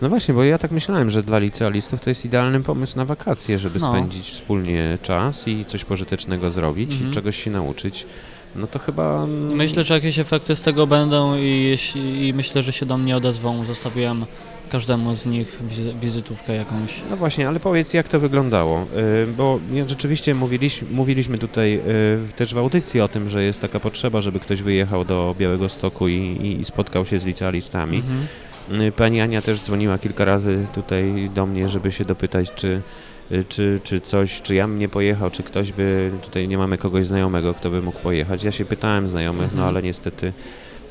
No 0.02 0.08
właśnie, 0.08 0.34
bo 0.34 0.44
ja 0.44 0.58
tak 0.58 0.70
myślałem, 0.70 1.10
że 1.10 1.22
dla 1.22 1.38
licealistów 1.38 2.00
to 2.00 2.10
jest 2.10 2.24
idealny 2.24 2.60
pomysł 2.62 2.96
na 2.96 3.04
wakacje, 3.04 3.58
żeby 3.58 3.78
No. 3.80 3.90
spędzić 3.92 4.30
wspólnie 4.30 4.98
czas 5.02 5.48
i 5.48 5.64
coś 5.64 5.84
pożytecznego 5.84 6.50
zrobić 6.50 6.92
Mhm. 6.92 7.10
i 7.10 7.14
czegoś 7.14 7.44
się 7.44 7.50
nauczyć. 7.50 8.06
No 8.56 8.66
to 8.66 8.78
chyba... 8.78 9.26
I 9.52 9.54
myślę, 9.54 9.84
że 9.84 9.94
jakieś 9.94 10.18
efekty 10.18 10.56
z 10.56 10.62
tego 10.62 10.86
będą 10.86 11.38
i, 11.38 11.62
jeśli, 11.62 12.28
i 12.28 12.34
myślę, 12.34 12.62
że 12.62 12.72
się 12.72 12.86
do 12.86 12.98
mnie 12.98 13.16
odezwą. 13.16 13.64
Zostawiłem 13.64 14.26
każdemu 14.70 15.14
z 15.14 15.26
nich 15.26 15.58
wizy- 15.70 15.94
wizytówkę 16.00 16.56
jakąś. 16.56 17.00
No 17.10 17.16
właśnie, 17.16 17.48
ale 17.48 17.60
powiedz, 17.60 17.94
jak 17.94 18.08
to 18.08 18.20
wyglądało? 18.20 18.86
Y, 19.22 19.26
Bo 19.36 19.58
rzeczywiście 19.86 20.34
mówiliśmy, 20.34 20.88
mówiliśmy 20.90 21.38
tutaj 21.38 21.74
y, 21.76 22.32
też 22.36 22.54
w 22.54 22.58
audycji 22.58 23.00
o 23.00 23.08
tym, 23.08 23.28
że 23.28 23.44
jest 23.44 23.60
taka 23.60 23.80
potrzeba, 23.80 24.20
żeby 24.20 24.40
ktoś 24.40 24.62
wyjechał 24.62 25.04
do 25.04 25.34
Białego 25.38 25.68
Stoku 25.68 26.08
i, 26.08 26.56
i, 26.60 26.64
spotkał 26.64 27.06
się 27.06 27.18
z 27.18 27.24
licealistami. 27.24 27.96
Mhm. 27.96 28.82
Y, 28.82 28.92
Pani 28.92 29.20
Ania 29.20 29.42
też 29.42 29.60
dzwoniła 29.60 29.98
kilka 29.98 30.24
razy 30.24 30.64
tutaj 30.74 31.30
do 31.34 31.46
mnie, 31.46 31.68
żeby 31.68 31.92
się 31.92 32.04
dopytać, 32.04 32.52
czy, 32.54 32.82
czy, 33.48 33.80
czy 33.84 34.00
coś, 34.00 34.42
czy 34.42 34.54
ja 34.54 34.68
bym 34.68 34.78
nie 34.78 34.88
pojechał, 34.88 35.30
czy 35.30 35.42
ktoś 35.42 35.72
by, 35.72 36.10
tutaj 36.22 36.48
nie 36.48 36.58
mamy 36.58 36.78
kogoś 36.78 37.06
znajomego, 37.06 37.54
kto 37.54 37.70
by 37.70 37.82
mógł 37.82 37.98
pojechać. 37.98 38.44
Ja 38.44 38.52
się 38.52 38.64
pytałem 38.64 39.08
znajomych, 39.08 39.40
no 39.52 39.52
Mhm. 39.52 39.68
ale 39.68 39.82
niestety, 39.82 40.32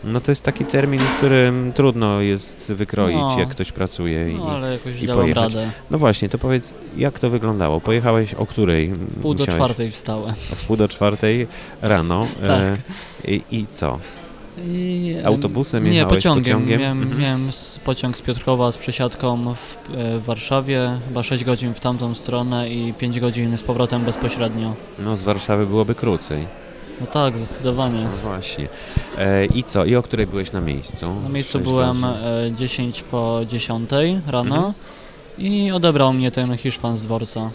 no 0.04 0.22
to 0.22 0.32
jest 0.32 0.44
taki 0.44 0.66
termin, 0.66 1.00
którym 1.18 1.72
trudno 1.76 2.22
jest 2.22 2.72
wykroić, 2.72 3.18
No. 3.18 3.40
jak 3.40 3.50
ktoś 3.50 3.72
pracuje. 3.72 4.26
No 4.38 4.48
i, 4.48 4.50
ale 4.56 4.72
jakoś 4.74 5.02
i 5.04 5.08
pojechać. 5.08 5.36
radę. 5.54 5.70
no 5.92 5.98
właśnie, 5.98 6.30
to 6.30 6.38
powiedz, 6.38 6.74
jak 6.98 7.20
to 7.20 7.30
wyglądało? 7.30 7.82
Pojechałeś 7.82 8.34
o 8.34 8.46
której? 8.46 8.90
W 8.94 9.22
pół 9.22 9.34
do 9.34 9.44
Musiałeś- 9.44 9.56
czwartej 9.56 9.92
wstałem. 9.92 10.34
W 10.56 10.66
pół 10.66 10.78
do 10.78 10.88
czwartej 10.88 11.48
rano. 11.82 12.28
Tak. 12.42 12.50
E, 12.62 12.78
i, 13.32 13.42
I 13.52 13.66
co? 13.68 14.00
I, 14.58 15.16
em, 15.20 15.28
Autobusem 15.28 15.90
Nie, 15.90 16.06
pociągiem. 16.06 16.44
pociągiem? 16.58 16.82
Miałem, 16.82 17.02
Mhm. 17.04 17.22
miałem 17.22 17.50
s- 17.50 17.80
pociąg 17.84 18.18
z 18.18 18.22
Piotrkowa 18.22 18.72
z 18.72 18.78
przesiadką 18.78 19.56
w, 19.56 19.78
e, 19.98 20.20
w 20.20 20.24
Warszawie, 20.24 20.92
chyba 21.08 21.24
6 21.24 21.44
godzin 21.44 21.74
w 21.74 21.80
tamtą 21.80 22.16
stronę 22.16 22.70
i 22.70 22.94
5 22.94 23.20
godzin 23.20 23.58
z 23.58 23.64
powrotem 23.64 24.06
bezpośrednio. 24.06 24.74
No 25.00 25.18
z 25.18 25.24
Warszawy 25.24 25.66
byłoby 25.68 25.96
krócej. 25.96 26.48
No 27.02 27.08
tak, 27.08 27.38
zdecydowanie. 27.38 28.04
No 28.04 28.10
właśnie. 28.24 28.68
E, 29.18 29.46
I 29.46 29.64
co? 29.64 29.86
I 29.86 29.96
o 29.96 30.02
której 30.04 30.28
byłeś 30.28 30.52
na 30.52 30.62
miejscu? 30.62 31.16
Na 31.24 31.30
miejscu 31.30 31.60
byłem 31.60 32.02
godzin. 32.02 32.18
e, 32.24 32.52
10 32.56 33.04
po 33.04 33.40
10 33.48 34.22
rano 34.28 34.56
Mhm. 34.56 34.74
i 35.38 35.72
odebrał 35.72 36.14
mnie 36.14 36.32
ten 36.32 36.58
Hiszpan 36.58 36.98
z 36.98 37.02
dworca. 37.06 37.52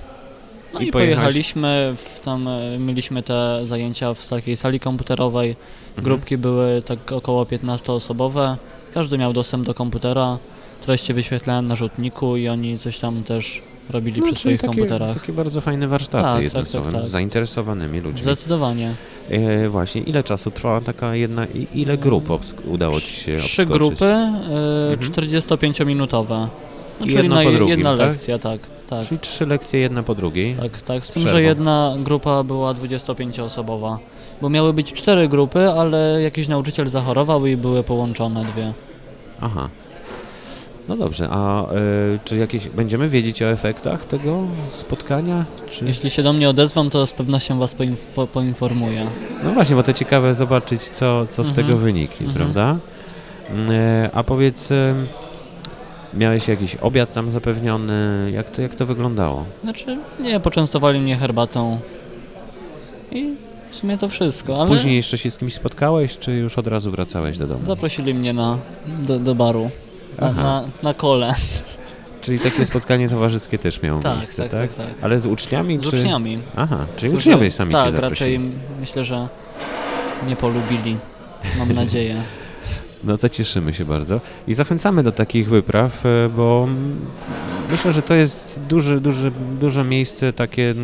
No 0.76 0.82
I 0.84 0.88
i, 0.88 0.92
pojechaliśmy, 0.92 1.94
w, 1.96 2.20
tam 2.20 2.48
e, 2.48 2.78
mieliśmy 2.78 3.22
te 3.22 3.60
zajęcia 3.66 4.14
w 4.14 4.28
takiej 4.28 4.56
sali 4.56 4.80
komputerowej. 4.80 5.50
Mhm. 5.88 6.04
Grupki 6.04 6.38
były 6.38 6.82
tak 6.82 7.12
około 7.12 7.44
15-osobowe. 7.44 8.56
Każdy 8.94 9.18
miał 9.18 9.32
dostęp 9.32 9.66
do 9.66 9.74
komputera. 9.74 10.38
Treści 10.80 11.14
wyświetlałem 11.14 11.66
na 11.66 11.76
rzutniku 11.76 12.36
i 12.36 12.48
oni 12.48 12.78
coś 12.78 12.98
tam 12.98 13.22
też 13.22 13.62
robili 13.90 14.20
No, 14.20 14.26
przy 14.26 14.34
swoich 14.36 14.60
takie, 14.60 14.68
komputerach. 14.68 15.20
Takie 15.20 15.32
bardzo 15.32 15.60
fajne 15.60 15.88
warsztaty 15.88 16.24
Tak, 16.24 16.42
jednym 16.42 16.64
tak, 16.64 16.72
tak, 16.72 16.82
słowem, 16.82 16.92
tak. 17.00 17.06
z 17.06 17.10
zainteresowanymi 17.10 18.00
ludźmi. 18.00 18.20
Zdecydowanie. 18.20 18.94
E, 19.30 19.68
właśnie, 19.68 20.00
ile 20.02 20.22
czasu 20.22 20.50
trwała 20.50 20.80
taka 20.80 21.14
jedna, 21.14 21.46
i 21.46 21.66
ile 21.74 21.98
grup 21.98 22.28
udało 22.64 23.00
Ci 23.00 23.06
się 23.12 23.36
Trzy 23.38 23.62
obskoczyć? 23.62 23.68
grupy, 23.72 24.04
e, 24.04 24.92
Mhm. 24.92 25.12
45-minutowe. 25.12 26.48
No, 27.00 27.06
I 27.06 27.08
czyli 27.08 27.22
jedno 27.22 27.34
na 27.36 27.42
po 27.44 27.50
drugim, 27.50 27.68
jedna 27.68 27.90
tak? 27.96 27.98
lekcja, 28.08 28.38
tak. 28.38 28.60
Tak, 28.88 29.06
Czyli 29.06 29.20
trzy 29.20 29.46
lekcje, 29.46 29.80
jedna 29.80 30.02
po 30.02 30.14
drugiej. 30.14 30.54
tak, 30.54 30.82
tak. 30.82 31.06
Z 31.06 31.10
tym, 31.12 31.22
Przerwą. 31.22 31.38
że 31.38 31.42
jedna 31.42 31.94
grupa 31.98 32.42
była 32.42 32.72
25-osobowa. 32.74 33.98
Bo 34.42 34.48
miały 34.48 34.72
być 34.72 34.92
cztery 34.92 35.28
grupy, 35.28 35.70
ale 35.70 36.22
jakiś 36.22 36.48
nauczyciel 36.48 36.88
zachorował 36.88 37.46
i 37.46 37.56
były 37.56 37.82
połączone 37.82 38.44
dwie. 38.44 38.72
Aha. 39.40 39.68
No 40.88 40.96
dobrze, 40.96 41.28
a 41.30 41.62
e, 41.62 41.66
czy 42.24 42.36
jakieś 42.36 42.68
będziemy 42.68 43.08
wiedzieć 43.08 43.42
o 43.42 43.46
efektach 43.50 44.04
tego 44.04 44.38
spotkania? 44.72 45.44
Czy... 45.70 45.84
Jeśli 45.84 46.10
się 46.10 46.22
do 46.22 46.32
mnie 46.32 46.48
odezwą, 46.48 46.90
to 46.90 47.06
z 47.06 47.12
pewnością 47.12 47.58
was 47.58 47.76
poinf- 47.76 47.96
po, 48.14 48.26
poinformuję. 48.26 49.06
No 49.44 49.50
właśnie, 49.50 49.76
bo 49.76 49.82
to 49.82 49.92
ciekawe 49.92 50.34
zobaczyć, 50.34 50.82
co, 50.82 51.26
co 51.26 51.44
z 51.44 51.48
Mhm. 51.48 51.66
tego 51.66 51.78
wyniknie, 51.78 52.26
Mhm. 52.26 52.34
prawda? 52.52 52.76
E, 53.70 54.10
a 54.12 54.22
powiedz, 54.22 54.72
e, 54.72 54.94
miałeś 56.16 56.48
jakiś 56.48 56.76
obiad 56.76 57.12
tam 57.12 57.30
zapewniony? 57.30 58.30
Jak 58.34 58.50
to, 58.50 58.62
jak 58.62 58.74
to 58.74 58.86
wyglądało? 58.86 59.44
Znaczy, 59.64 59.98
nie, 60.20 60.40
poczęstowali 60.40 61.00
mnie 61.00 61.16
herbatą 61.16 61.80
i 63.12 63.34
w 63.70 63.76
sumie 63.76 63.98
to 63.98 64.08
wszystko, 64.08 64.60
ale 64.60 64.68
Później 64.68 64.96
jeszcze 64.96 65.18
się 65.18 65.30
z 65.30 65.38
kimś 65.38 65.54
spotkałeś, 65.54 66.18
czy 66.18 66.32
już 66.32 66.58
od 66.58 66.66
razu 66.66 66.90
wracałeś 66.90 67.38
do 67.38 67.46
domu? 67.46 67.64
zaprosili 67.64 68.14
mnie 68.14 68.32
na, 68.32 68.58
do, 68.98 69.18
do 69.18 69.34
baru, 69.34 69.70
na, 70.20 70.26
Aha. 70.28 70.42
na, 70.42 70.64
na 70.82 70.94
kole. 70.94 71.34
Czyli 72.20 72.38
takie 72.38 72.66
spotkanie 72.66 73.08
towarzyskie 73.08 73.58
też 73.58 73.82
miało 73.82 74.00
Tak, 74.02 74.16
miejsce, 74.16 74.42
tak, 74.42 74.50
tak? 74.50 74.74
tak, 74.74 74.86
tak. 74.86 74.94
Ale 75.02 75.18
z 75.18 75.26
uczniami? 75.26 75.78
Z 75.78 75.80
czy... 75.90 75.96
uczniami. 75.96 76.42
Aha, 76.56 76.86
czyli 76.96 77.12
którzy- 77.12 77.16
uczniowie 77.30 77.50
sami 77.50 77.72
Tak, 77.72 77.86
cię 77.86 77.92
zaprosili. 77.92 78.34
raczej 78.36 78.52
myślę, 78.80 79.04
że 79.04 79.28
nie 80.26 80.36
polubili, 80.36 80.96
mam 81.58 81.72
nadzieję. 81.72 82.22
No 83.06 83.18
to 83.18 83.28
cieszymy 83.28 83.74
się 83.74 83.84
bardzo 83.84 84.20
i 84.48 84.54
zachęcamy 84.54 85.02
do 85.02 85.12
takich 85.12 85.48
wypraw, 85.48 86.06
e, 86.06 86.28
bo 86.36 86.68
myślę, 87.70 87.92
że 87.92 88.02
to 88.02 88.14
jest 88.14 88.60
duży, 88.68 89.00
duży, 89.00 89.32
duże 89.60 89.84
miejsce, 89.84 90.32
takie, 90.32 90.74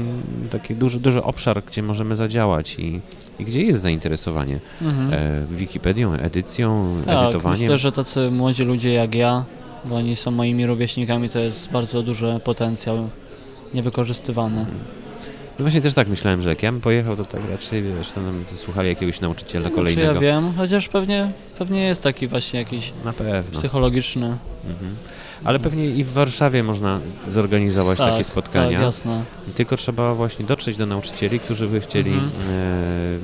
taki 0.50 0.74
duży, 0.74 1.00
duży 1.00 1.22
obszar, 1.22 1.62
gdzie 1.66 1.82
możemy 1.82 2.16
zadziałać 2.16 2.78
i, 2.78 3.00
i 3.38 3.44
gdzie 3.44 3.62
jest 3.62 3.80
zainteresowanie 3.80 4.60
Mhm. 4.82 5.12
e, 5.12 5.46
Wikipedią, 5.56 6.12
edycją, 6.12 6.96
tak, 7.06 7.24
edytowaniem. 7.24 7.60
myślę, 7.60 7.78
że 7.78 7.92
tacy 7.92 8.30
młodzi 8.30 8.64
ludzie 8.64 8.92
jak 8.92 9.14
ja, 9.14 9.44
bo 9.84 9.96
oni 9.96 10.16
są 10.16 10.30
moimi 10.30 10.66
rówieśnikami, 10.66 11.28
to 11.28 11.38
jest 11.38 11.70
bardzo 11.70 12.02
duży 12.02 12.40
potencjał 12.44 13.08
niewykorzystywany. 13.74 14.66
No 15.58 15.64
właśnie 15.64 15.80
też 15.80 15.94
tak 15.94 16.08
myślałem, 16.08 16.42
że 16.42 16.48
jak 16.48 16.62
ja 16.62 16.72
bym 16.72 16.80
pojechał, 16.80 17.16
to 17.16 17.24
tak 17.24 17.40
raczej, 17.50 17.82
wiesz, 17.82 18.10
to 18.10 18.20
nam 18.22 18.44
słuchali 18.56 18.88
jakiegoś 18.88 19.20
nauczyciela 19.20 19.68
Czy 19.68 19.74
kolejnego. 19.74 20.12
ja 20.12 20.20
wiem, 20.20 20.52
chociaż 20.56 20.88
pewnie, 20.88 21.32
pewnie 21.58 21.84
jest 21.84 22.02
taki 22.02 22.26
właśnie 22.26 22.58
jakiś 22.60 22.92
Na 23.04 23.12
pewno. 23.12 23.58
psychologiczny. 23.58 24.26
Mhm. 24.66 24.96
Ale 25.44 25.58
pewnie 25.58 25.86
i 25.86 26.04
w 26.04 26.12
Warszawie 26.12 26.62
można 26.62 27.00
zorganizować 27.28 27.98
tak, 27.98 28.10
takie 28.12 28.24
spotkania. 28.24 28.76
Tak, 28.78 28.86
jasne. 28.86 29.22
Tylko 29.54 29.76
trzeba 29.76 30.14
właśnie 30.14 30.44
dotrzeć 30.44 30.76
do 30.76 30.86
nauczycieli, 30.86 31.40
którzy 31.40 31.66
by 31.66 31.80
chcieli 31.80 32.12
Mhm. 32.12 32.30
e, 32.50 33.18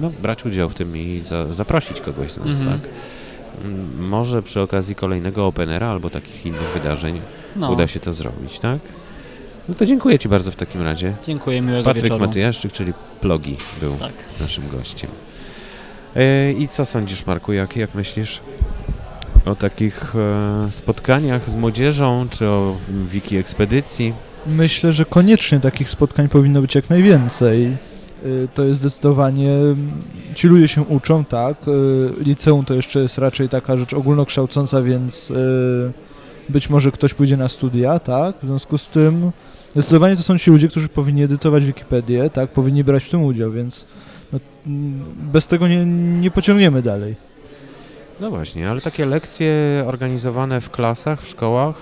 no, 0.00 0.10
brać 0.22 0.44
udział 0.46 0.68
w 0.70 0.74
tym 0.74 0.96
i 0.96 1.22
za, 1.26 1.54
zaprosić 1.54 2.00
kogoś 2.00 2.32
z 2.32 2.36
nas, 2.36 2.46
Mhm. 2.48 2.80
tak? 2.80 2.90
Może 3.98 4.42
przy 4.42 4.60
okazji 4.60 4.94
kolejnego 4.94 5.46
Openera 5.46 5.88
albo 5.90 6.10
takich 6.10 6.46
innych 6.46 6.72
wydarzeń 6.74 7.20
No, 7.56 7.70
uda 7.72 7.86
się 7.86 8.00
to 8.00 8.12
zrobić, 8.14 8.58
tak? 8.58 8.78
No 9.70 9.76
to 9.76 9.86
dziękuję 9.86 10.18
Ci 10.18 10.28
bardzo 10.28 10.50
w 10.50 10.56
takim 10.56 10.82
razie. 10.82 11.14
dziękuję, 11.26 11.60
miłego 11.60 11.84
Patryk 11.84 12.02
wieczoru. 12.04 12.26
Matyjaszczyk, 12.26 12.72
czyli 12.72 12.92
Plogi, 13.20 13.56
był 13.80 13.94
Tak. 13.94 14.12
naszym 14.40 14.64
gościem. 14.68 15.10
E, 16.16 16.52
I 16.52 16.68
co 16.68 16.84
sądzisz, 16.84 17.26
Marku, 17.26 17.52
jak, 17.52 17.76
jak 17.76 17.94
myślisz 17.94 18.40
o 19.46 19.54
takich 19.54 20.14
e, 20.16 20.68
spotkaniach 20.72 21.50
z 21.50 21.54
młodzieżą, 21.54 22.26
czy 22.30 22.46
o 22.46 22.76
wiki 23.10 23.36
ekspedycji? 23.36 24.14
Myślę, 24.46 24.92
że 24.92 25.04
koniecznie 25.04 25.60
takich 25.60 25.90
spotkań 25.90 26.28
powinno 26.28 26.60
być 26.60 26.74
jak 26.74 26.90
najwięcej. 26.90 27.76
Y, 28.24 28.48
To 28.54 28.64
jest 28.64 28.80
zdecydowanie. 28.80 29.56
Ci 30.34 30.48
ludzie 30.48 30.68
się 30.68 30.82
uczą, 30.82 31.24
tak. 31.24 31.56
y, 31.68 32.24
Liceum 32.24 32.64
to 32.64 32.74
jeszcze 32.74 33.00
jest 33.00 33.18
raczej 33.18 33.48
taka 33.48 33.76
rzecz 33.76 33.94
ogólnokształcąca, 33.94 34.82
więc 34.82 35.30
y, 35.30 35.92
być 36.48 36.70
może 36.70 36.92
ktoś 36.92 37.14
pójdzie 37.14 37.36
na 37.36 37.48
studia, 37.48 37.98
tak. 37.98 38.36
W 38.42 38.46
związku 38.46 38.78
z 38.78 38.88
tym 38.88 39.30
zdecydowanie 39.72 40.16
to 40.16 40.22
są 40.22 40.38
ci 40.38 40.50
ludzie, 40.50 40.68
którzy 40.68 40.88
powinni 40.88 41.22
edytować 41.22 41.64
Wikipedię, 41.64 42.30
tak, 42.30 42.50
powinni 42.50 42.84
brać 42.84 43.04
w 43.04 43.10
tym 43.10 43.24
udział, 43.24 43.52
więc 43.52 43.86
no, 44.32 44.38
mm, 44.66 45.04
bez 45.32 45.48
tego 45.48 45.68
nie, 45.68 45.86
nie 46.20 46.30
pociągniemy 46.30 46.82
dalej. 46.82 47.14
No 48.20 48.30
właśnie, 48.30 48.70
ale 48.70 48.80
takie 48.80 49.06
lekcje 49.06 49.84
organizowane 49.86 50.60
w 50.60 50.70
klasach, 50.70 51.22
w 51.22 51.28
szkołach, 51.28 51.76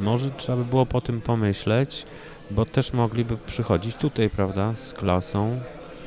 może 0.00 0.30
trzeba 0.30 0.58
by 0.58 0.64
było 0.64 0.86
po 0.86 1.00
tym 1.00 1.20
pomyśleć, 1.20 2.06
bo 2.50 2.66
też 2.66 2.92
mogliby 2.92 3.36
przychodzić 3.46 3.96
tutaj, 3.96 4.30
prawda, 4.30 4.74
z 4.74 4.92
klasą. 4.92 5.60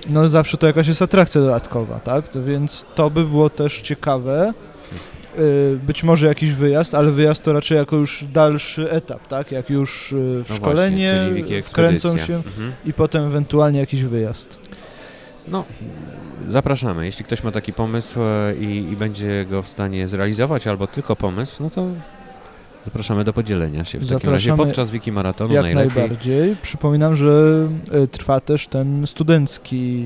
no 0.09 0.29
zawsze 0.29 0.57
to 0.57 0.67
jakaś 0.67 0.87
jest 0.87 1.01
atrakcja 1.01 1.41
dodatkowa, 1.41 1.99
tak? 1.99 2.29
To 2.29 2.43
więc 2.43 2.85
to 2.95 3.09
by 3.09 3.25
było 3.25 3.49
też 3.49 3.81
ciekawe, 3.81 4.53
być 5.87 6.03
może 6.03 6.27
jakiś 6.27 6.51
wyjazd, 6.51 6.95
ale 6.95 7.11
wyjazd 7.11 7.43
to 7.43 7.53
raczej 7.53 7.77
jako 7.77 7.95
już 7.95 8.25
dalszy 8.33 8.91
etap, 8.91 9.27
tak? 9.27 9.51
Jak 9.51 9.69
już 9.69 10.11
y, 10.11 10.43
w 10.45 10.49
No 10.49 10.55
szkolenie 10.55 11.29
właśnie, 11.31 11.63
wkręcą 11.63 12.17
się 12.17 12.35
Mhm. 12.35 12.71
i 12.85 12.93
potem 12.93 13.23
ewentualnie 13.27 13.79
jakiś 13.79 14.03
wyjazd. 14.03 14.59
No, 15.47 15.63
zapraszamy. 16.49 17.05
Jeśli 17.05 17.25
ktoś 17.25 17.43
ma 17.43 17.51
taki 17.51 17.73
pomysł 17.73 18.19
e, 18.21 18.55
i, 18.55 18.91
i 18.91 18.97
będzie 18.97 19.45
go 19.49 19.63
w 19.63 19.67
stanie 19.67 20.07
zrealizować, 20.07 20.67
albo 20.67 20.87
tylko 20.87 21.15
pomysł, 21.15 21.63
no 21.63 21.69
to 21.69 21.87
zapraszamy 22.85 23.23
do 23.23 23.33
podzielenia 23.33 23.85
się 23.85 23.97
w 23.97 24.01
takim 24.01 24.13
razie 24.29 24.45
Zapraszamy 24.49 24.57
podczas 24.69 24.91
Wiki 24.91 25.11
Maratonu 25.11 25.53
Jak 25.53 25.63
najlepiej. 25.63 25.97
najbardziej. 25.97 26.55
Przypominam, 26.61 27.15
że 27.15 27.67
y, 28.03 28.07
trwa 28.07 28.39
też 28.39 28.67
ten 28.67 29.07
studencki 29.07 30.05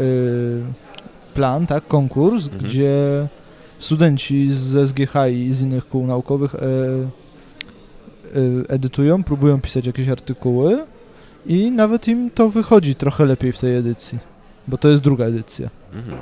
y, 0.00 0.62
plan, 1.34 1.66
tak, 1.66 1.86
konkurs, 1.86 2.44
Mhm. 2.44 2.62
gdzie 2.64 2.92
studenci 3.78 4.52
z 4.52 4.88
SGH 4.88 5.14
i 5.32 5.52
z 5.52 5.62
innych 5.62 5.88
kół 5.88 6.06
naukowych 6.06 6.54
e, 6.54 6.58
e, 6.58 7.10
edytują, 8.68 9.24
próbują 9.24 9.60
pisać 9.60 9.86
jakieś 9.86 10.08
artykuły 10.08 10.86
i 11.46 11.70
nawet 11.70 12.08
im 12.08 12.30
to 12.30 12.50
wychodzi 12.50 12.94
trochę 12.94 13.26
lepiej 13.26 13.52
w 13.52 13.58
tej 13.58 13.76
edycji, 13.76 14.18
bo 14.68 14.78
to 14.78 14.88
jest 14.88 15.02
druga 15.02 15.24
edycja. 15.24 15.68
Mhm. 15.94 16.18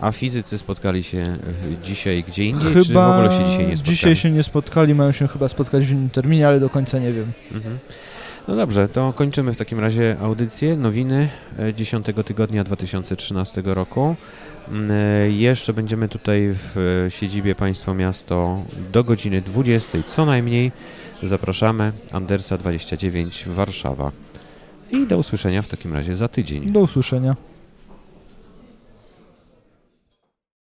A 0.00 0.12
fizycy 0.12 0.58
spotkali 0.58 1.02
się 1.02 1.18
e, 1.18 1.38
dzisiaj 1.84 2.24
gdzie 2.28 2.44
indziej, 2.44 2.72
czy 2.72 2.80
w 2.80 2.86
Chyba 2.86 3.06
ogóle 3.06 3.38
się 3.38 3.44
dzisiaj 3.44 3.66
nie 3.66 3.76
spotkali? 3.76 3.96
dzisiaj 3.96 4.16
się 4.16 4.30
nie 4.30 4.42
spotkali, 4.42 4.94
mają 4.94 5.12
się 5.12 5.28
chyba 5.28 5.48
spotkać 5.48 5.84
w 5.84 5.90
innym 5.90 6.10
terminie, 6.10 6.48
ale 6.48 6.60
do 6.60 6.70
końca 6.70 6.98
nie 6.98 7.12
wiem. 7.12 7.32
Mhm. 7.52 7.78
No 8.48 8.56
dobrze, 8.56 8.88
to 8.88 9.12
kończymy 9.12 9.52
w 9.52 9.56
takim 9.56 9.80
razie 9.80 10.16
audycję, 10.20 10.76
nowiny 10.76 11.28
e, 11.58 11.74
10 11.74 12.06
tygodnia 12.24 12.64
2013 12.64 13.62
roku. 13.64 14.16
Mm, 14.68 14.90
e, 14.90 15.30
Jeszcze 15.30 15.72
będziemy 15.72 16.08
tutaj 16.08 16.54
w 16.54 16.78
e, 17.06 17.10
siedzibie 17.10 17.54
Państwo 17.54 17.94
Miasto 17.94 18.64
do 18.92 19.04
godziny 19.04 19.42
20 19.42 19.98
co 20.06 20.26
najmniej. 20.26 20.72
Zapraszamy, 21.22 21.92
Andersa 22.12 22.58
29 22.58 23.44
Warszawa. 23.46 24.12
I 24.90 25.06
do 25.06 25.18
usłyszenia 25.18 25.62
w 25.62 25.68
takim 25.68 25.92
razie 25.92 26.16
za 26.16 26.28
tydzień. 26.28 26.70
Do 26.72 26.80
usłyszenia. 26.80 27.36